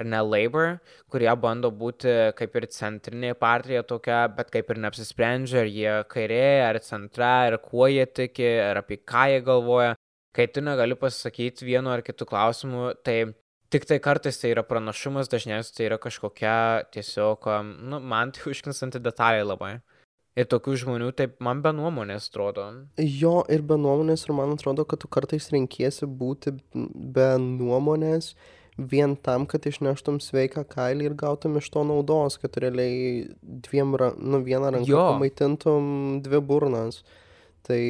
[0.00, 0.76] ar ne Labour,
[1.12, 6.44] kurie bando būti kaip ir centrinė partija tokia, bet kaip ir neapsisprendžia, ar jie kairė,
[6.68, 9.96] ar centre, ar kuo jie tiki, ar apie ką jie galvoja.
[10.36, 13.32] Kai tu negali pasakyti vienu ar kitu klausimu, tai
[13.70, 16.54] tik tai kartais tai yra pranašumas, dažniausiai tai yra kažkokia
[16.94, 19.78] tiesiog, um, nu, man tai užknisanti detalė labai.
[20.38, 22.68] Ir tokių žmonių, taip man be nuomonės atrodo.
[23.02, 28.34] Jo, ir be nuomonės, ir man atrodo, kad tu kartais renkiesi būti be nuomonės
[28.78, 34.14] vien tam, kad išneštum sveiką kailį ir gautum iš to naudos, kad realiai dviem, ra-
[34.16, 35.02] nu, vieną ranką Jo.
[35.12, 37.02] pamaitintum dvi burnas.
[37.66, 37.82] Tai...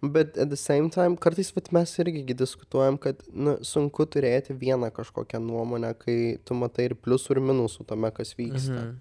[0.00, 4.54] Bet at the same time, kartais vat, mes irgi gi diskutuojam, kad nu, sunku turėti
[4.56, 8.86] vieną kažkokią nuomonę, kai tu matai ir pliusų ir minusų tame, kas vyksta.
[8.86, 8.94] Mhm.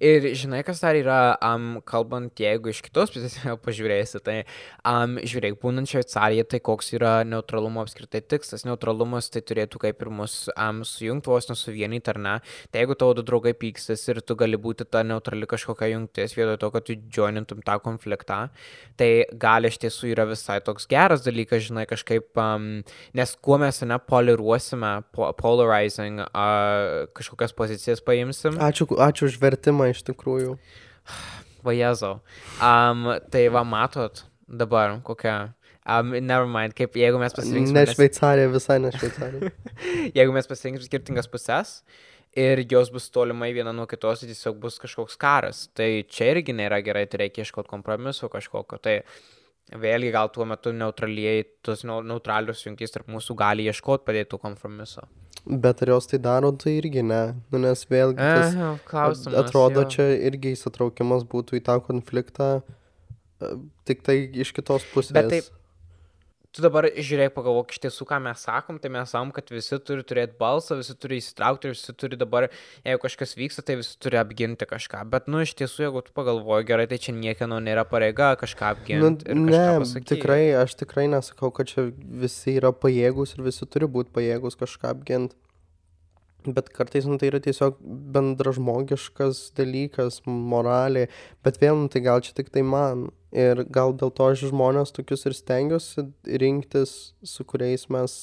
[0.00, 4.36] Ir žinai, kas dar yra, um, kalbant, jeigu iš kitos pusės pažiūrėsi, tai
[4.88, 8.64] um, žiūrėk, būnant Šveicarijoje, tai koks yra neutralumo apskritai tikslas.
[8.68, 12.36] Neutralumas tai turėtų kaip ir mus um, sujungti, vos nesuvienyti ar ne.
[12.72, 16.56] Tai jeigu tavo du draugai pykstas ir tu gali būti ta neutrali kažkokia jungtis, vietoj
[16.62, 18.40] to, kad tu joinintum tą konfliktą,
[19.00, 22.70] tai gali iš tiesų yra visai toks geras dalykas, žinai, kažkaip, um,
[23.16, 28.56] nes kuo mes nepoliruosime, po, polarizing, uh, kažkokias pozicijas paimsim.
[28.60, 29.59] Ačiū, ačiū už vertimą
[29.90, 30.56] iš tikrųjų.
[31.66, 32.18] Vajezo.
[32.64, 35.52] Um, tai va, matot dabar kokią.
[35.90, 37.74] Um, never mind, kaip jeigu mes pasirinksime.
[37.74, 39.50] Ne Šveicarija, visai ne Šveicarija.
[40.18, 41.80] Jeigu mes pasirinksim skirtingas puses
[42.36, 45.64] ir jos bus tolimai viena nuo kitos, tai tiesiog bus kažkoks karas.
[45.74, 48.78] Tai čia irgi nėra gerai, tai reikia ieškoti kompromiso kažkokio.
[48.84, 49.00] Tai
[49.78, 55.06] vėlgi gal tuo metu neutraliai, tos neu- neutralios jungtys tarp mūsų gali ieškoti padėtų kompromiso.
[55.46, 57.34] Bet ar jos tai daro, tai irgi ne.
[57.52, 59.38] Nu, nes vėlgi tas Aha, klausimas.
[59.40, 59.88] atrodo, jo.
[59.94, 62.62] čia irgi įsitraukimas būtų į tą konfliktą,
[63.40, 63.54] e,
[63.88, 65.14] tik tai iš kitos pusės.
[65.16, 65.44] Bet taip,
[66.54, 70.02] tu dabar žiūrėk, pagalvok iš tiesų, ką mes sakom, tai mes sakom, kad visi turi
[70.06, 72.48] turėti balsą, visi turi įsitraukti ir visi turi dabar,
[72.86, 75.04] jeigu kažkas vyksta, tai visi turi apginti kažką.
[75.12, 78.78] Bet, nu, iš tiesų, jeigu tu pagalvoji gerai, tai čia niekieno nėra pareiga kažką Nu,
[78.78, 79.28] apginti.
[79.30, 80.16] ir ne, pasakyti.
[80.16, 84.90] tikrai, aš tikrai nesakau, kad čia visi yra pajėgus ir visi turi būti pajėgus kažką
[84.96, 85.38] apginti.
[86.46, 87.76] Bet kartais nu, tai yra tiesiog
[88.14, 91.08] bendražmogiškas dalykas, moralė.
[91.44, 93.10] Bet vėl, nu, tai gal čia tik tai man.
[93.30, 96.08] Ir gal dėl to aš žmonės tokius ir stengiuosi
[96.42, 98.16] rinktis, su kuriais mes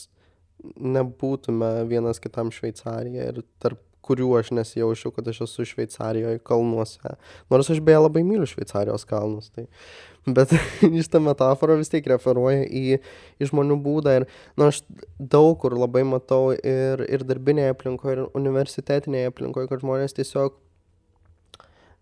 [0.76, 7.16] nebūtume vienas kitam Šveicarija ir tarp kurių aš nesijaučiu, kad aš esu Šveicarijoje kalnuose.
[7.52, 9.50] Nors aš beje labai myliu Šveicarijos kalnus.
[9.56, 9.68] Tai.
[10.38, 10.52] Bet
[11.06, 13.00] šitą metaforą vis tiek referuoja į,
[13.40, 14.16] į žmonių būdą.
[14.22, 14.28] Ir
[14.60, 14.82] nu, aš
[15.20, 20.58] daug kur labai matau ir, ir darbinėje aplinkoje, ir universitetinėje aplinkoje, kad žmonės tiesiog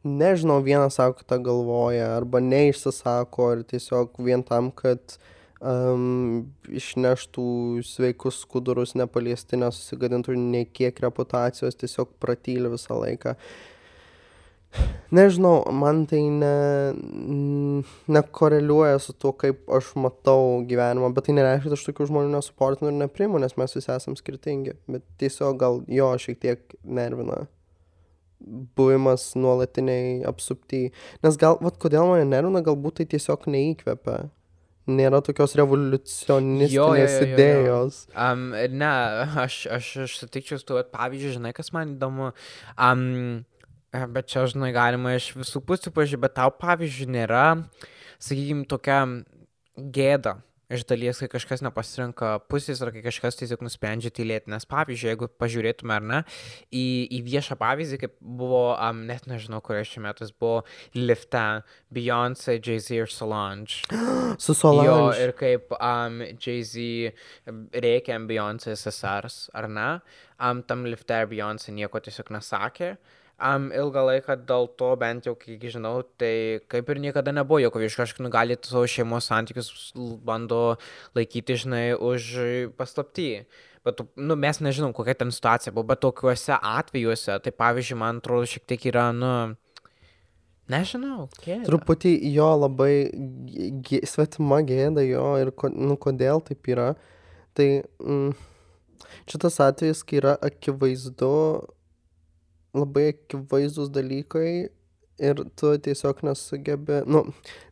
[0.06, 5.18] nežinau, vienas sako, kitą galvoja, arba neišsisako, ir tiesiog vien tam, kad
[5.60, 7.48] um, išneštų
[7.86, 13.36] sveikus skudurus nepaliesti, nesusigadintų nei kiek reputacijos, tiesiog pratyli visą laiką.
[15.16, 16.56] Nežinau, man tai ne,
[18.12, 22.92] nekoreliuoja su tuo, kaip aš matau gyvenimą, bet tai nereiškia, kad aš tokių žmonių nesuportinu
[22.92, 24.76] ir nepriimu, nes mes visi esame skirtingi.
[24.92, 27.46] Bet tiesiog gal jo šiek tiek nervina
[28.40, 30.90] buvimas nuolatiniai apsupti.
[31.24, 34.26] Nes gal, vad kodėl mane nervina, galbūt tai tiesiog neįkvepia.
[34.86, 37.30] Nėra tokios revoliucionistinės Jo, jo, jo, jo, jo.
[37.34, 38.04] idėjos.
[38.14, 38.92] Um, ne,
[39.42, 42.30] aš, aš, aš sutikčiau su tuo, pavyzdžiui, žinai, kas man įdomu,
[42.78, 43.08] um,
[44.14, 47.48] bet čia, žinai, galima iš visų pusių pažiūrėti, bet tau, pavyzdžiui, nėra,
[48.22, 49.00] sakykime, tokia
[49.96, 50.38] gėda
[50.74, 54.52] iš dalies, kai kažkas nepasirenka pusės ar kai kažkas tiesiog nusprendžia tylėti.
[54.54, 56.22] Nes, pavyzdžiui, jeigu pažiūrėtume ar ne,
[56.74, 56.86] į,
[57.18, 60.64] į viešą pavyzdį, kaip buvo, um, net nežinau, kuriais čia metais buvo
[60.98, 61.44] lifte
[61.96, 63.84] Beyoncé, Jay-Z ir Solange.
[64.42, 65.20] Su Jo, Solange.
[65.24, 67.12] ir kaip um, Jay-Z
[67.86, 69.90] reikia Beyoncé sesers, ar ne?
[70.40, 72.96] Um, tam lifte Beyoncé nieko tiesiog nesakė.
[73.36, 77.82] Um, ilgą laiką dėl to, bent jau kiek žinau, tai kaip ir niekada nebuvo jokio
[77.82, 79.92] viešo, kažkaip nu, gali savo šeimos santykius
[80.24, 80.78] bando
[81.20, 82.30] laikyti, žinai, už
[82.80, 83.28] paslaptį.
[83.84, 88.48] Bet, nu, mes nežinom, kokia ten situacija buvo, bet tokiuose atvejuose, tai pavyzdžiui, man atrodo,
[88.48, 89.34] šiek tiek yra, nu,
[90.72, 91.68] nežinau, kiek.
[91.68, 92.94] Truputį jo labai
[93.52, 96.94] g- g- svetima gėda jo ir ko, nu, kodėl taip yra.
[97.56, 98.32] Tai mm,
[99.28, 101.36] šitas atvejis, kai yra akivaizdu,
[102.76, 104.50] labai akivaizdus dalykai
[105.24, 107.22] ir tu tiesiog nesugebi, nu,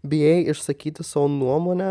[0.08, 1.90] bijai išsakyti savo nuomonę,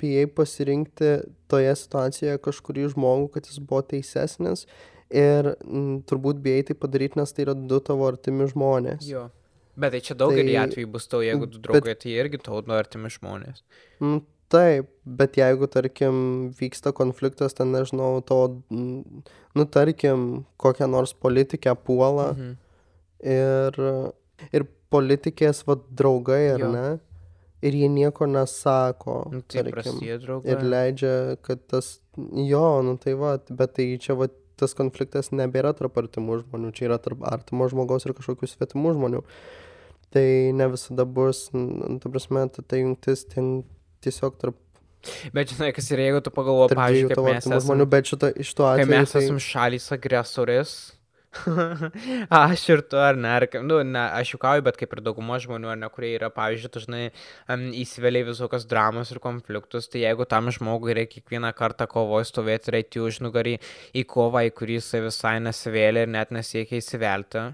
[0.00, 1.10] bijai pasirinkti
[1.48, 4.66] toje situacijoje kažkurį žmogų, kad jis buvo teisesnis
[5.10, 9.08] ir mm, turbūt bijai tai padaryti, nes tai yra du tavo artimi žmonės.
[9.08, 9.26] Jo.
[9.80, 12.60] Bet tai čia daugelį Tai- atvejų bus tau, jeigu du bet- draugai, tai irgi tau
[12.66, 13.62] nu artimi žmonės.
[14.04, 16.16] Mm, Taip, bet jeigu, tarkim,
[16.58, 18.38] vyksta konfliktas, ten nežinau, to,
[18.70, 22.56] nu, tarkim, kokią nors politikę puola Mhm.
[23.22, 23.78] ir,
[24.52, 26.72] ir politikės, vad, draugai, ar Jo.
[26.72, 26.98] ne,
[27.62, 29.98] ir jie nieko nesako, Nu, tai tarkim,
[30.44, 35.72] ir leidžia, kad tas, jo, nu tai va, bet tai čia, va, tas konfliktas nebėra
[35.76, 39.22] tarp artimų žmonių, čia yra tarp artimo žmogaus ir kažkokių svetimų žmonių.
[40.10, 43.62] tai ne visada bus, n- ta prasme, ta, ta jungtis ten
[44.04, 44.58] tiesiog tarp,
[45.32, 48.50] Bet žinai, kas yra, jeigu tu pagalvoji, pavyzdžiui, kaip mes esame žmonių, bet šito, iš
[48.52, 48.96] to kai atveju.
[48.98, 50.72] mes Tai, esam šalys agresorės.
[52.40, 55.70] aš ir tu, ar ne, ar, nu, ne, aš juokauju, bet kaip ir dauguma žmonių,
[55.72, 60.26] ar ne, kurie yra, pavyzdžiui, dažnai um, įsivelia į visokias dramas ir konfliktus, tai jeigu
[60.28, 63.56] tam žmogui reikia kiekvieną kartą kovoje stovėti ir eiti už nugarį
[63.94, 67.46] į kovą, į kurį jisai visai nesivėlė ir net nesiekia įsivelti.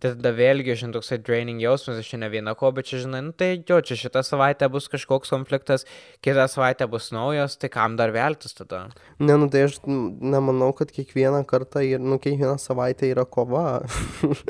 [0.00, 3.34] Tai tada vėlgi, žinai, toksai draining jausmas, aš ne viena ko, bet čia, žinai, nu,
[3.36, 5.84] tai jo, čia šitą savaitę bus kažkoks konfliktas,
[6.24, 8.86] kitą savaitę bus naujas, tai kam dar veltis tada?
[9.18, 13.82] ne, nu, tai aš nemanau, kad kiekvieną kartą, ir, nu, kiekvieną savaitę yra kova.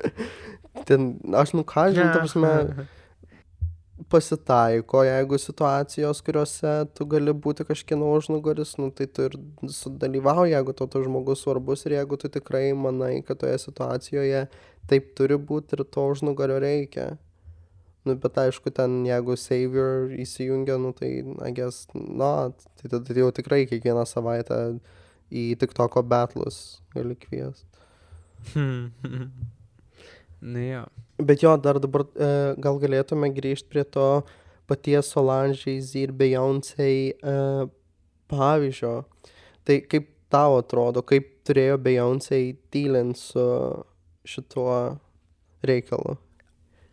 [0.88, 2.86] ten, aš, nu, ką žinau, ta prasme,
[4.10, 9.36] pasitaiko, jeigu situacijos, kuriuose tu gali būti kažkieno užnugaris, nu, tai tu ir
[9.66, 14.46] sudalyvauji, jeigu tau tas žmogus svarbus ir jeigu tu tikrai manai, kad toje situacijoje
[14.88, 17.16] taip turi būti ir to užnugario reikia.
[18.08, 22.48] Nu, bet aišku, ten jeigu savior įsijungia, nu, tai, I guess, na,
[22.80, 24.60] tai tada jau tikrai kiekvieną savaitę
[25.28, 27.68] į tik toko betlus gali kviesti.
[30.52, 30.86] nu jo.
[31.20, 32.30] Bet jo, dar dabar e,
[32.64, 34.22] gal galėtume grįžti prie to
[34.70, 37.34] paties Solange, Z ir Beyoncé e,
[38.32, 38.94] pavyzdžio.
[39.68, 42.40] Tai kaip tau atrodo, kaip turėjo Beyoncé
[42.72, 43.44] tylint su
[44.30, 44.74] šituo
[45.66, 46.18] reikalu?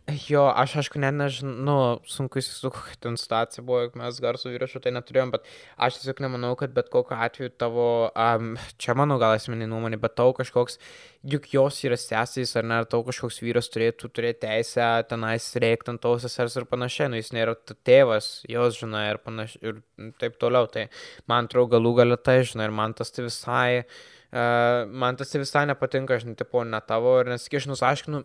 [0.08, 1.72] Jo, aš aišku, net nežinau, nu,
[2.08, 5.44] sunku įsivaizduoti, kokia ten situacija buvo, juk mes garsų įrašų tai neturėjom, bet
[5.84, 10.16] aš tiesiog nemanau, kad bet kokiu atveju tavo, um, čia mano gal asmeninė nuomonė, bet
[10.16, 10.80] tau kažkoks,
[11.28, 15.92] juk jos yra seserys, ar ne, ar tau kažkoks vyras turėtų turėti teisę tenais reikti
[15.92, 20.40] ant tavo sesers ir panašiai, nu jis nėra tėvas, jos, žinai, ir panašiai, ir taip
[20.40, 20.88] toliau, tai
[21.28, 23.82] man atrodo galų galę tai, žinai, ir man tas tai visai...
[23.82, 28.22] Uh, man tas tai visai nepatinka, žinai, tipo, ne tavo ir nesikišinus, aišku, nu,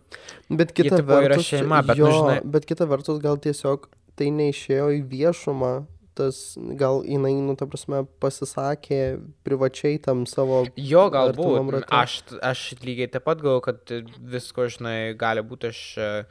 [0.50, 3.88] Bet kita tipo yra vertus, šeima, bet, nu, jo, žinai- bet kita vertus gal tiesiog
[4.16, 5.74] tai neišėjo į viešumą.
[6.14, 11.88] Tas gal jinai, nu, ta prasme, pasisakė privačiai tam savo Jo, galbūt.
[11.90, 16.24] Aš, aš lygiai taip pat galvoju, kad visko, žinai, gali būti, aš, e,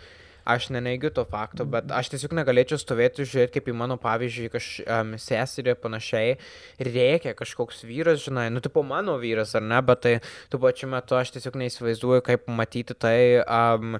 [0.45, 4.49] aš neneigiu to fakto, bet aš tiesiog negalėčiau stovėti ir žiūrėti, kaip į mano, pavyzdžiui,
[4.51, 6.33] kaž, um, seserį panašiai,
[6.83, 10.13] reikia kažkoks vyras, žinai, nu, tipo mano vyras, ar ne, bet tai
[10.51, 13.95] tuo pačiu metu aš tiesiog neįsivaizduoju, kaip matyti tai, um,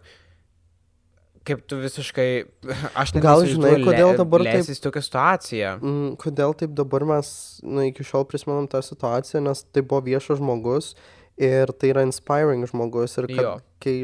[1.48, 2.28] kaip tu visiškai,
[3.02, 5.74] aš Gal žinai, kodėl dabar taip- leisis tokią situaciją.
[5.80, 10.40] Mm, kodėl taip dabar mes nu, iki šiol prisimenam tą situaciją, nes tai buvo viešas
[10.40, 10.94] žmogus
[11.40, 13.18] ir tai yra inspiring žmogus.
[13.20, 13.54] Ir kad, Jo.
[13.84, 13.96] kai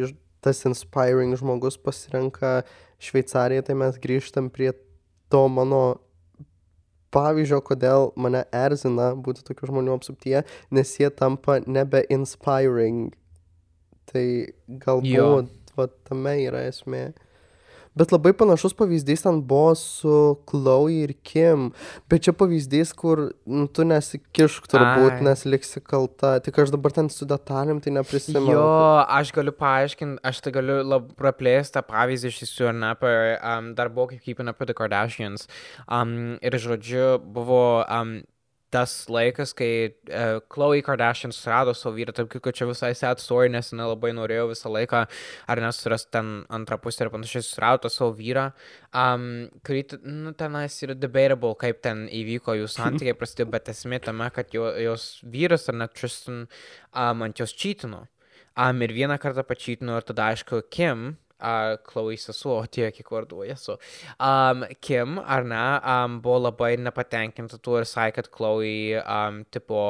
[0.44, 2.62] tas inspiring žmogus pasirenka
[3.00, 4.74] Šveicariją, tai mes grįžtam prie
[5.32, 6.00] to mano
[7.16, 10.44] pavyzdžio, kodėl mane erzina būti tokių žmonių apsuptyje,
[10.76, 13.14] nes jie tampa nebe inspiring.
[14.10, 14.26] Tai
[14.86, 17.10] galbūt va, tame yra esmė.
[18.00, 20.16] Bet labai panašus pavyzdys ten buvo su
[20.48, 21.70] Chloe ir Kim.
[22.12, 25.26] Bet čia pavyzdys, kur nu, tu nesikišk turbūt, Ai.
[25.28, 26.38] nes liksi kalta.
[26.44, 28.56] Tik aš dabar ten su detalėm tai neprisimenu.
[28.56, 28.72] Jo,
[29.04, 33.92] aš galiu paaiškinti, aš tai galiu lab, praplėsti tą pavyzdį iš ne, apie, um, dar
[33.92, 35.50] buvo kaip Keeping Up with the Kardashians.
[35.88, 38.22] Um, ir žodžiu, buvo um,
[38.74, 43.50] tas laikas, kai uh, Chloe Kardashian surado savo vyrą, taip kaip čia visai sad story,
[43.54, 45.04] nes jinai labai norėjo visą laiką,
[45.50, 48.50] ar nesuras ten antrą pusę ir panašiai, surado savo vyrą,
[48.94, 49.26] um,
[49.66, 54.54] kurį, nu, tenais yra debatable, kaip ten įvyko jų santykiai prasidėjo, bet esmė tame, kad
[54.54, 56.46] jo, jos vyras, ar net Tristan,
[56.94, 58.06] um, ant jos čytino.
[58.60, 63.44] Um, ir vieną kartą pačytino ir tada, aišku, Kim, uh, Chloe sesuo, tiek, kiek vardų
[63.54, 63.78] esu.
[64.20, 69.84] Um, Kim, ar ne, um, buvo labai nepatenkinta tuo ir sakė, kad Chloe, um, tipo,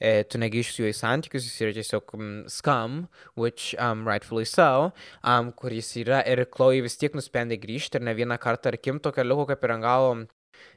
[0.00, 3.00] e, tu negrįžti su juo į santykius, jis yra tiesiog um, scum,
[3.34, 8.06] which um, rightfully so, um, kur jis yra ir Chloe vis tiek nusprendė grįžti ir
[8.08, 10.14] ne vieną kartą, ir Kim tokia liko kaip ir ant galo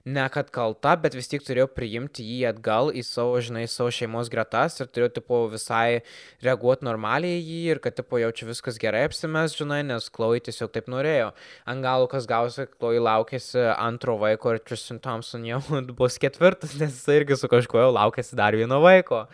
[0.05, 4.29] ne kad kalta, bet vis tiek turėjau priimti jį atgal į savo, žinai, savo šeimos
[4.33, 6.03] gretas ir turėjau, tipo, visai
[6.45, 10.43] reaguoti normaliai į jį ir kad, tipo, jau čia viskas gerai apsimes, žinai, nes Chloe
[10.45, 11.31] tiesiog taip norėjo.
[11.71, 15.61] Ant galo, kas gausi, Chloe laukėsi antro vaiko ir Tristan Thompson jau
[15.99, 19.25] bus ketvirtas, nes jis irgi su kažkuo jau laukėsi dar vieno vaiko.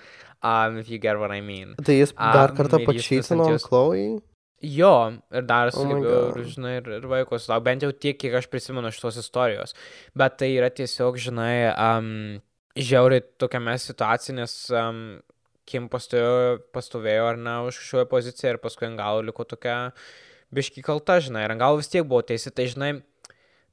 [0.42, 1.76] Um, if you get what I mean.
[1.78, 4.22] Tai jis dar Am, kartą pačytino Chloe.
[4.62, 4.94] Jo,
[5.34, 8.48] ir dar Oh sugebėjau, ir, žinai, ir, ir vaiko sulaukti, bent jau tiek, kiek aš
[8.52, 9.74] prisimenu šitos istorijos.
[10.18, 12.10] Bet tai yra tiesiog, žinai, um,
[12.78, 15.04] žiauriai tokiame situacijoje, nes um,
[15.70, 19.92] Kim pastovėjo, pastovėjo ar ne už šioje poziciją ir paskui ant galo liko tokia
[20.52, 22.92] biški kalta, žinai, ir ant galo vis tiek buvo teisė, tai žinai,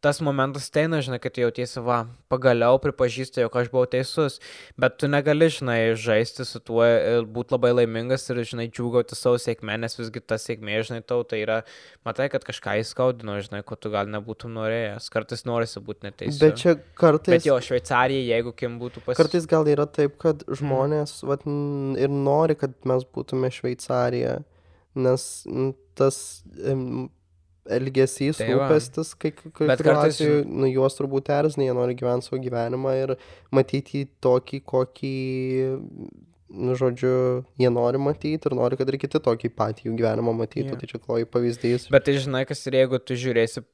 [0.04, 4.38] tas momentas teina, žinai, kad jautiesi, va, pagaliau pripažįsti, jog aš buvau teisus,
[4.78, 9.40] bet tu negali, žinai, žaisti su tuo ir būti labai laimingas ir, žinai, džiūgauti savo
[9.42, 11.58] sėkmę, nes visgi ta sėkmė, žinai, tau tai yra,
[12.06, 16.40] matai, kad kažką įskaudino, žinai, ko tu gal nebūtum norėjęs, kartais norisi būti neteisus.
[16.42, 17.34] Bet čia kartais...
[17.34, 19.18] Bet jo, Šveicarija, jeigu kim būtų pas...
[19.18, 24.38] Kartais gal yra taip, kad žmonės vat, n- ir nori, kad mes būtume Šveicarija,
[24.98, 25.28] nes
[25.98, 26.42] tas
[27.76, 32.28] elgesys, Tai rūpestis, kai kai Bet kuriuo kartais- nu, juos turbūt erzina, jie nori gyventi
[32.30, 33.14] savo gyvenimą ir
[33.52, 35.14] matyti tokį, kokį,
[36.50, 40.72] nu, žodžiu, jie nori matyti ir nori, kad ir kiti tokį patį jų gyvenimą matytų.
[40.72, 40.78] Jo.
[40.80, 41.88] Tai čia kloji pavyzdys.
[41.92, 43.64] Bet tai žinai, kas ir jeigu tu žiūrėsi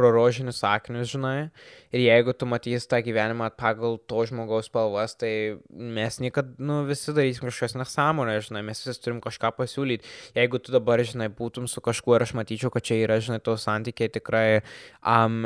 [0.00, 1.50] pro rožinius akinius, žinai,
[1.92, 7.12] ir jeigu tu matysi tą gyvenimą pagal to žmogaus spalvas, tai mes niekada, nu, visi
[7.12, 10.08] darysim kažkokias nesąmonės, žinai, mes visi turim kažką pasiūlyti.
[10.38, 13.58] Jeigu tu dabar, žinai, būtum su kažkuo ir aš matyčiau, kad čia yra, žinai, to
[13.60, 14.46] santykiai tikrai
[15.04, 15.44] um,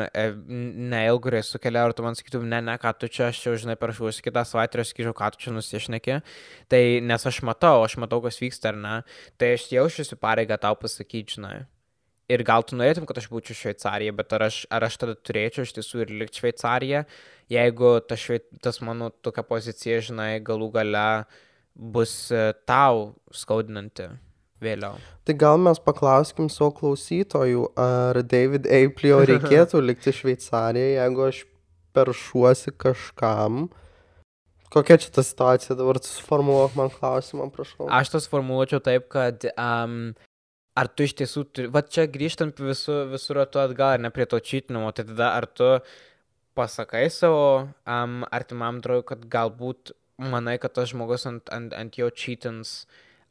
[0.94, 4.22] neilgurai sukelia, ar tu man sakytum, ne, ne, ką tu čia, aš čia, žinai, parašuosi
[4.22, 6.22] kitą savaitę ir aš sakyčiau, ką tu čia nusišneki,
[6.70, 8.96] tai nes aš matau, aš matau, kas vyksta, ar ne,
[9.40, 11.64] tai aš jaučiuosi pareigą tau pasakyti, žinai.
[12.32, 15.66] Ir gal tu norėtum, kad aš būčiau Šveicarija, bet ar aš, ar aš tada turėčiau
[15.66, 17.02] iš tiesų ir likti Šveicarija,
[17.52, 21.04] jeigu ta švei, tas mano tokia pozicija, žinai, galų gale
[21.74, 24.08] bus e, tau skaudinanti
[24.64, 24.96] vėliau.
[25.28, 31.44] Tai gal mes paklauskim savo klausytojų, ar David Eiplio reikėtų likti Šveicarijoje, jeigu aš
[31.94, 33.66] peršuosi kažkam.
[34.74, 37.86] Kokia čia ta situacija dabar suformuoluok man klausimą, prašau.
[37.94, 40.14] Aš tas formuluočiau taip, kad um,
[40.78, 44.40] ar tu iš tiesų, turi, va čia grįžtant visur, visur tu atgal, ne prie to
[44.42, 45.70] čytinimo, tai tada ar tu
[46.58, 52.10] pasakai savo um, artimam draugui, kad galbūt manai, kad tas žmogus ant, ant, ant jo
[52.10, 52.84] čytins,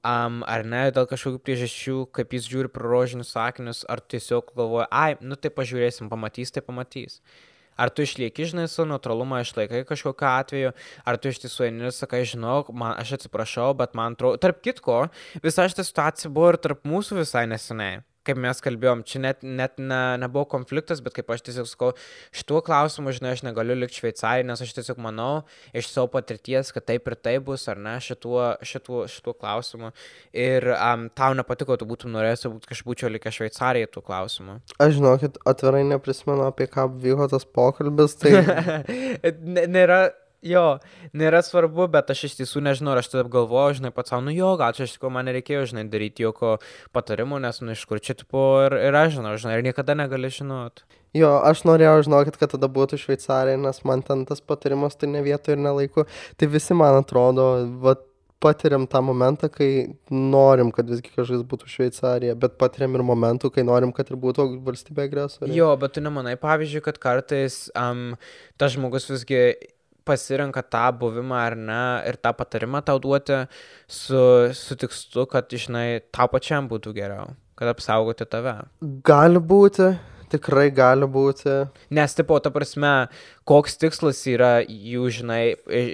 [0.04, 4.88] um, ar ne, dėl kažkokių priežasčių, kaip jis žiūri pro rožinius sakinius, ar tiesiog galvoja,
[4.92, 7.22] ai, nu tai pažiūrėsim, pamatys, tai pamatys.
[7.78, 10.74] Ar tu išlieki, žinai, savo neutralumą išlaikai kažkokiu atveju,
[11.06, 14.62] ar tu iš tiesų eini ir sakai, žinok, man, aš atsiprašau, bet man atrodo, tarp
[14.66, 15.04] kitko,
[15.44, 18.04] visa šita situacija buvo ir tarp mūsų visai neseniai.
[18.24, 21.90] Kaip mes kalbėjom, čia net, net ne, nebuvo konfliktas, bet kaip aš tiesiog sakau,
[22.36, 25.44] šituo klausimu, žinai, aš negaliu likti Šveicarijoje, nes aš tiesiog manau
[25.76, 29.92] iš savo patirties, kad taip ir taip bus, ar ne, šituo, šituo, šituo klausimu.
[30.32, 34.60] Ir um, tau nepatiko, tu būtum norėjęs, kad aš būčiau likęs Šveicarijoje tuo klausimu.
[34.80, 38.38] Aš žinokit, atvirai neprisimenu, apie ką vyko tas pokalbis, tai
[39.76, 40.06] nėra,
[40.48, 40.66] jo,
[41.18, 44.34] nėra svarbu, bet aš iš tiesų nežinau, ar aš tada galvoju, žinai, pats savo, nu
[44.36, 46.58] jo, gal čia iš tikrųjų man nereikėjo, žinai, daryti jokio
[46.96, 50.32] patarimo, nes, nu, iš kur čia, tipo, ir, ir aš žinau, žinai, ir niekada negali
[50.34, 50.86] žinot.
[51.18, 55.22] jo, aš norėjau, žinokit, kad tada būtų Šveicarija, nes man ten tas patarimas tai ne
[55.26, 56.08] vietoje ir nelaiku.
[56.38, 57.52] Tai visi, man atrodo,
[57.84, 57.96] va,
[58.44, 59.70] patiriam tą momentą, kai
[60.12, 64.48] norim, kad visgi kažkas būtų Šveicarija, bet patiriam ir momentų, kai norim, kad ir būtų
[64.66, 65.54] valstybė agresorė.
[65.56, 68.18] Jo, bet tu nemanai, pavyzdžiui, kad kartais um,
[68.60, 69.44] tas žmogus visgi
[70.08, 73.44] pasirenka tą buvimą ar ne ir tą patarimą tau duoti
[73.88, 74.24] su,
[74.54, 78.58] su tikslu, kad, žinai, tau pačiam būtų geriau, kad apsaugoti tave.
[79.08, 79.92] Gali būti,
[80.34, 81.52] tikrai gali būti.
[81.94, 82.92] Nes, tipo, ta prasme,
[83.46, 85.42] koks tikslas yra jų, žinai,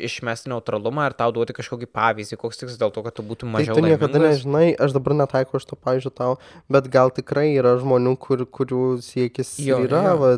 [0.07, 3.57] išmesti neutralumą ar tau duoti kažkokį pavyzdį, koks tikslas dėl to, kad tu būtum Tai
[3.59, 4.39] mažiau tu niekada laimingas?
[4.39, 6.37] nežinai, aš dabar netaikau šito pavyzdžio tau,
[6.71, 10.15] bet gal tikrai yra žmonių, kur, kurių siekis Jo, yra, jo.
[10.23, 10.31] va,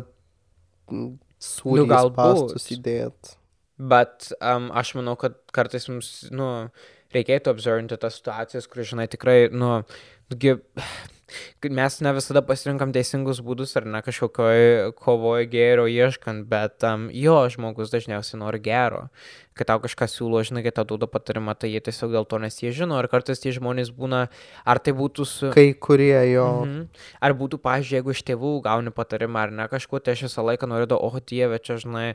[1.42, 2.18] sūrį nu, galbūt.
[2.18, 3.36] pastus įdėt.
[3.82, 6.48] Bet um, aš manau, kad kartais mums, nu,
[7.14, 9.80] reikėtų observinti tas situacijas, kur, žinai, tikrai, nu,
[10.30, 10.60] kad
[11.70, 17.38] mes ne visada pasirinkam teisingus būdus ar ne kažkokioj kovoje gėrio ieškant, bet um, jo,
[17.52, 19.08] žmogus dažniausiai nori gero.
[19.52, 22.54] Kai tau kažką siūlo, žinai, kai tau duoda patarimą, tai jie tiesiog dėl to nes
[22.56, 22.96] jie žino.
[23.02, 24.22] Ir kartais tie žmonės būna,
[24.64, 25.50] ar tai būtų su...
[25.52, 26.46] Kai kurie jo.
[26.64, 27.02] Mhm.
[27.20, 30.70] Ar būtų, pažiūrėjau, jeigu iš tėvų gauni patarimą ar ne kažkuo, tai aš visą laiką
[30.72, 32.06] norėdavau, o dieve, čia, žinai,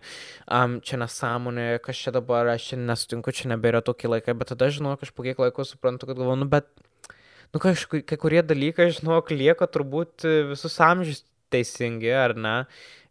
[0.49, 4.71] um, čia nesąmonė, kas čia dabar, aš čia nesutinku, čia nebėra tokie laikai, bet tada,
[4.73, 6.73] žinau, aš po kiek laiko suprantu, kad galvoju, nu, bet,
[7.53, 11.23] nu, kažkai, kai kurie dalykai, žinok, lieka turbūt e, visus amžius
[11.53, 12.55] teisingi, ar ne?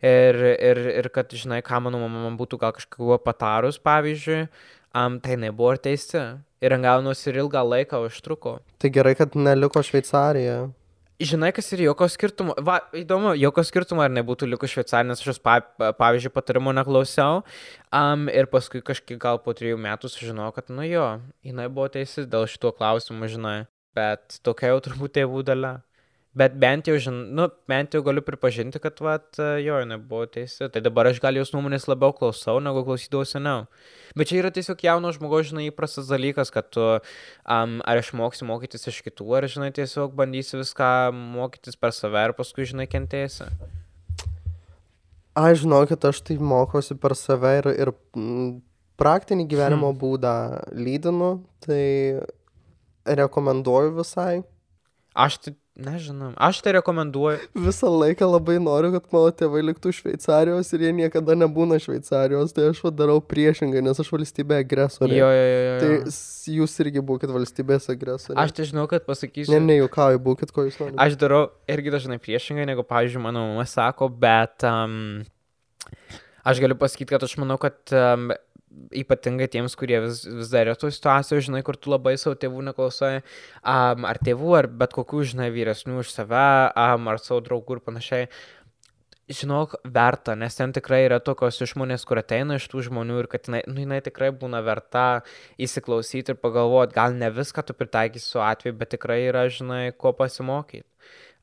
[0.04, 4.42] Ir, ir, ir kad, žinai, ką mano mama man būtų gal kažkuo patarus, pavyzdžiui,
[4.92, 6.24] um, tai jinai buvo ir teisi.
[6.64, 8.58] Ir gaunos ir ilgą laiką užtruko.
[8.80, 10.66] Tai gerai, kad neliko Šveicarija.
[11.16, 12.52] Žinai, kas ir jokio skirtumo.
[12.60, 16.74] Va, įdomu, jokio skirtumo ar nebūtų likus šveicarinė, nes aš jos, pa, pa- pavyzdžiui, patarimo
[16.76, 17.38] neklausiau.
[17.88, 21.06] Um, ir paskui kažkiek gal po trijų metų sužinojau, kad, nu jo,
[21.46, 23.62] jinai buvo teisi dėl šituo klausimu, žinai.
[23.96, 25.76] Bet tokia jau turbūt tėvų dalia.
[26.36, 30.66] Bet bent jau, žin, nu, bent jau galiu pripažinti, kad, vat, jo, jinai buvo teisi.
[30.68, 33.62] Tai dabar aš gal jos nuomonės labiau klausau, negu klausydavau seniau.
[34.20, 38.84] Bet čia yra tiesiog jauno žmogaus, žinai, įprastas dalykas, kad tu um, ar išmoksi mokytis
[38.92, 43.48] iš kitų, ar, žinai, tiesiog bandysi viską mokytis per save ir paskui, žinai, kentėsi.
[45.36, 47.96] Aš žinau, kad aš tai mokosi per save ir, ir
[49.00, 50.00] praktinį gyvenimo hmm.
[50.04, 50.36] būdą
[50.76, 51.30] lydinu,
[51.64, 51.84] tai
[53.06, 54.42] rekomenduoju visai.
[55.16, 57.38] Aš tai, nežinau, aš tai rekomenduoju.
[57.64, 62.66] Visą laiką labai noriu, kad mano tėvai liktų Šveicarijos ir jie niekada nebūna Šveicarijos, tai
[62.68, 65.16] aš darau priešingai, nes aš valstybė agresorė.
[65.16, 65.62] Jo, jo, jo.
[65.64, 65.78] jo.
[65.80, 68.36] Tai jūs irgi būkite valstybės agresorė.
[68.44, 69.54] Aš tai žinau, kad pasakysiu.
[69.54, 71.00] Ne, nejuokauju, būkite, ko jūs norite.
[71.06, 75.24] Aš darau irgi dažnai priešingai, negu, pavyzdžiui, mano mama sako, bet um,
[76.44, 78.34] aš galiu pasakyti, kad aš manau, kad um,
[78.96, 82.66] ypatingai tiems, kurie vis, vis dar yra tų situacijų, žinai, kur tu labai savo tėvų
[82.70, 83.14] neklausai,
[83.62, 87.82] um, ar tėvų, ar bet kokių, žinai, vyresnių už save, um, ar savo draugų ir
[87.86, 88.30] panašiai.
[89.26, 93.48] Žinok, verta, nes ten tikrai yra tokios išmonės, kur ateina iš tų žmonių ir kad
[93.48, 95.24] jinai, nu, jinai tikrai būna verta
[95.58, 100.14] įsiklausyti ir pagalvoti, gal ne viską tu pritaikysi su atveju, bet tikrai yra, žinai, ko
[100.14, 100.86] pasimokyti.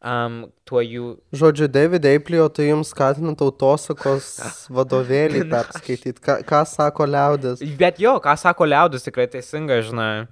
[0.04, 4.34] Um, tuo jų Žodžiu, David Eiplio, tai jums skatina tautosakos
[4.78, 6.20] vadovėlį perskaityti.
[6.20, 7.64] Ką, ką sako liaudis?
[7.80, 10.26] Bet jo, ką sako liaudis, tikrai teisinga, žinai.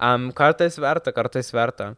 [0.00, 1.90] Um, kartais verta, kartais verta.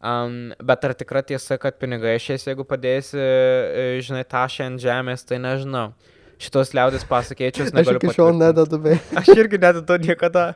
[0.00, 5.26] Um, bet ar tikra tiesa, kad pinigai išės, jeigu padėsi, e, žinai, tašę ant žemės,
[5.28, 5.90] tai nežinau.
[6.38, 8.96] Šitos liaudis pasakėčius Aš negaliu iki šiol nededu bei.
[9.18, 10.52] Aš irgi nededu niekada.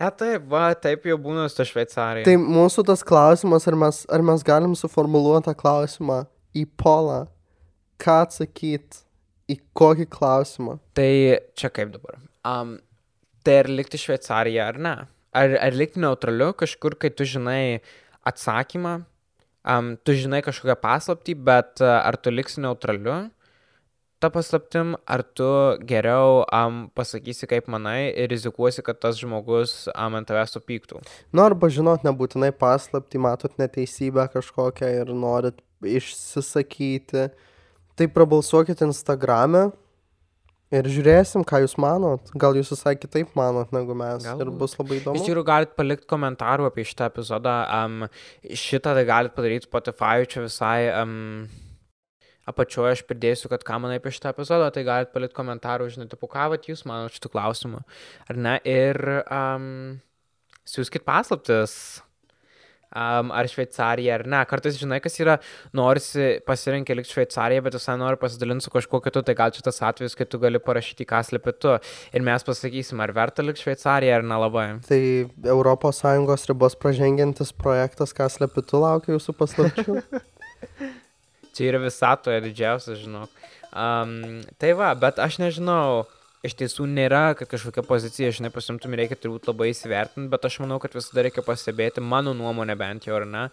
[0.00, 2.24] E taip, va, taip jau būna su Šveicarija.
[2.24, 6.22] Tai mūsų tas klausimas, ar mes, ar mes galim suformuluoti tą klausimą
[6.56, 7.26] į polą,
[8.00, 9.02] ką atsakyti
[9.52, 10.78] į kokį klausimą.
[10.96, 11.10] Tai
[11.58, 12.16] čia kaip dabar.
[12.48, 12.78] Um,
[13.44, 14.94] tai ar likti Šveicarija ar ne?
[15.36, 17.82] Ar, ar likti neutraliu kažkur, kai tu žinai
[18.26, 19.02] atsakymą,
[19.68, 23.26] um, tu žinai kažkokią paslaptį, bet uh, ar tu liksi neutraliu?
[24.20, 25.48] Ta paslaptim, ar tu
[25.88, 31.00] geriau um, pasakysi, kaip manai, ir rizikuosi, kad tas žmogus um, ant tavęs supyktų.
[31.32, 37.30] Nu, arba žinot, nebūtinai paslapti, matot neteisybę kažkokią ir norit išsisakyti.
[37.96, 39.70] Tai prabalsuokit Instagram'e
[40.70, 42.28] ir žiūrėsim, ką jūs manot.
[42.38, 44.22] Gal jūs visai kitaip manot negu mes.
[44.28, 44.44] Galbūt.
[44.44, 45.24] Ir bus labai Iš įdomu.
[45.24, 47.56] tikrųjų, galite palikti komentarų apie šitą epizodą.
[47.80, 48.06] Um,
[48.44, 51.48] šitą tai galite padaryti Spotify, čia visai um,
[52.50, 56.28] apačioje aš pridėsiu, kad ką manai apie šitą epizodą, tai galite palikti komentarų, žinai, tipo,
[56.30, 57.82] ką vat jūs manote šitų klausimų.
[58.30, 58.54] Ar ne?
[58.68, 59.66] Ir um,
[60.68, 61.74] siūskit paslaptis.
[62.90, 64.38] Um, ar Šveicarija, ar ne.
[64.50, 65.36] Kartais žinai, kas yra,
[65.78, 70.16] norisi pasirinkti likti Šveicariją, bet visai nori pasidalinti su kažkuo kitu, tai gal šitas atvejis,
[70.18, 71.76] kai tu gali parašyti, ką slepi tu.
[72.10, 74.66] Ir mes pasakysim, ar verta likti Šveicariją, ar nelabai.
[74.88, 75.00] Tai
[75.54, 79.98] ES ribos pražengiantis projektas, ką slepitu laukia jūsų paslapčių.
[81.60, 83.28] Čia yra visatoje didžiausia, žinok.
[83.68, 86.06] Um, tai va, bet aš nežinau,
[86.40, 90.78] iš tiesų nėra, kad kažkokia pozicija, žinai, pasimtum reikia turbūt labai įsivertinti, bet aš manau,
[90.80, 93.44] kad visada reikia pastebėti, mano nuomonė bent jau, ar ne,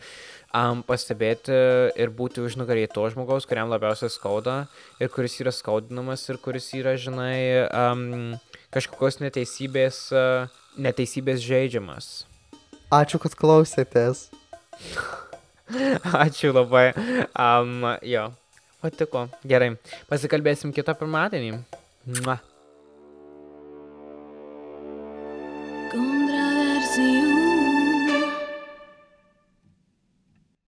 [0.55, 1.59] um, pastebėti
[1.99, 4.55] ir būti užnugarėje to žmogaus, kuriam labiausiai skauda
[5.03, 8.39] ir kuris yra skaudinamas ir kuris yra, žinai, um,
[8.71, 12.11] kažkokios neteisybės, uh, neteisybės žaidžiamas.
[12.87, 14.29] Ačiū, kad klausėtės.
[16.25, 16.91] Ačiū labai.
[17.35, 18.27] Um, jo,
[18.83, 19.27] patiko.
[19.47, 19.73] Gerai.
[20.11, 21.57] Pasikalbėsim kitą pirmadienį.
[22.19, 22.39] Mua.
[25.91, 27.26] Controversial.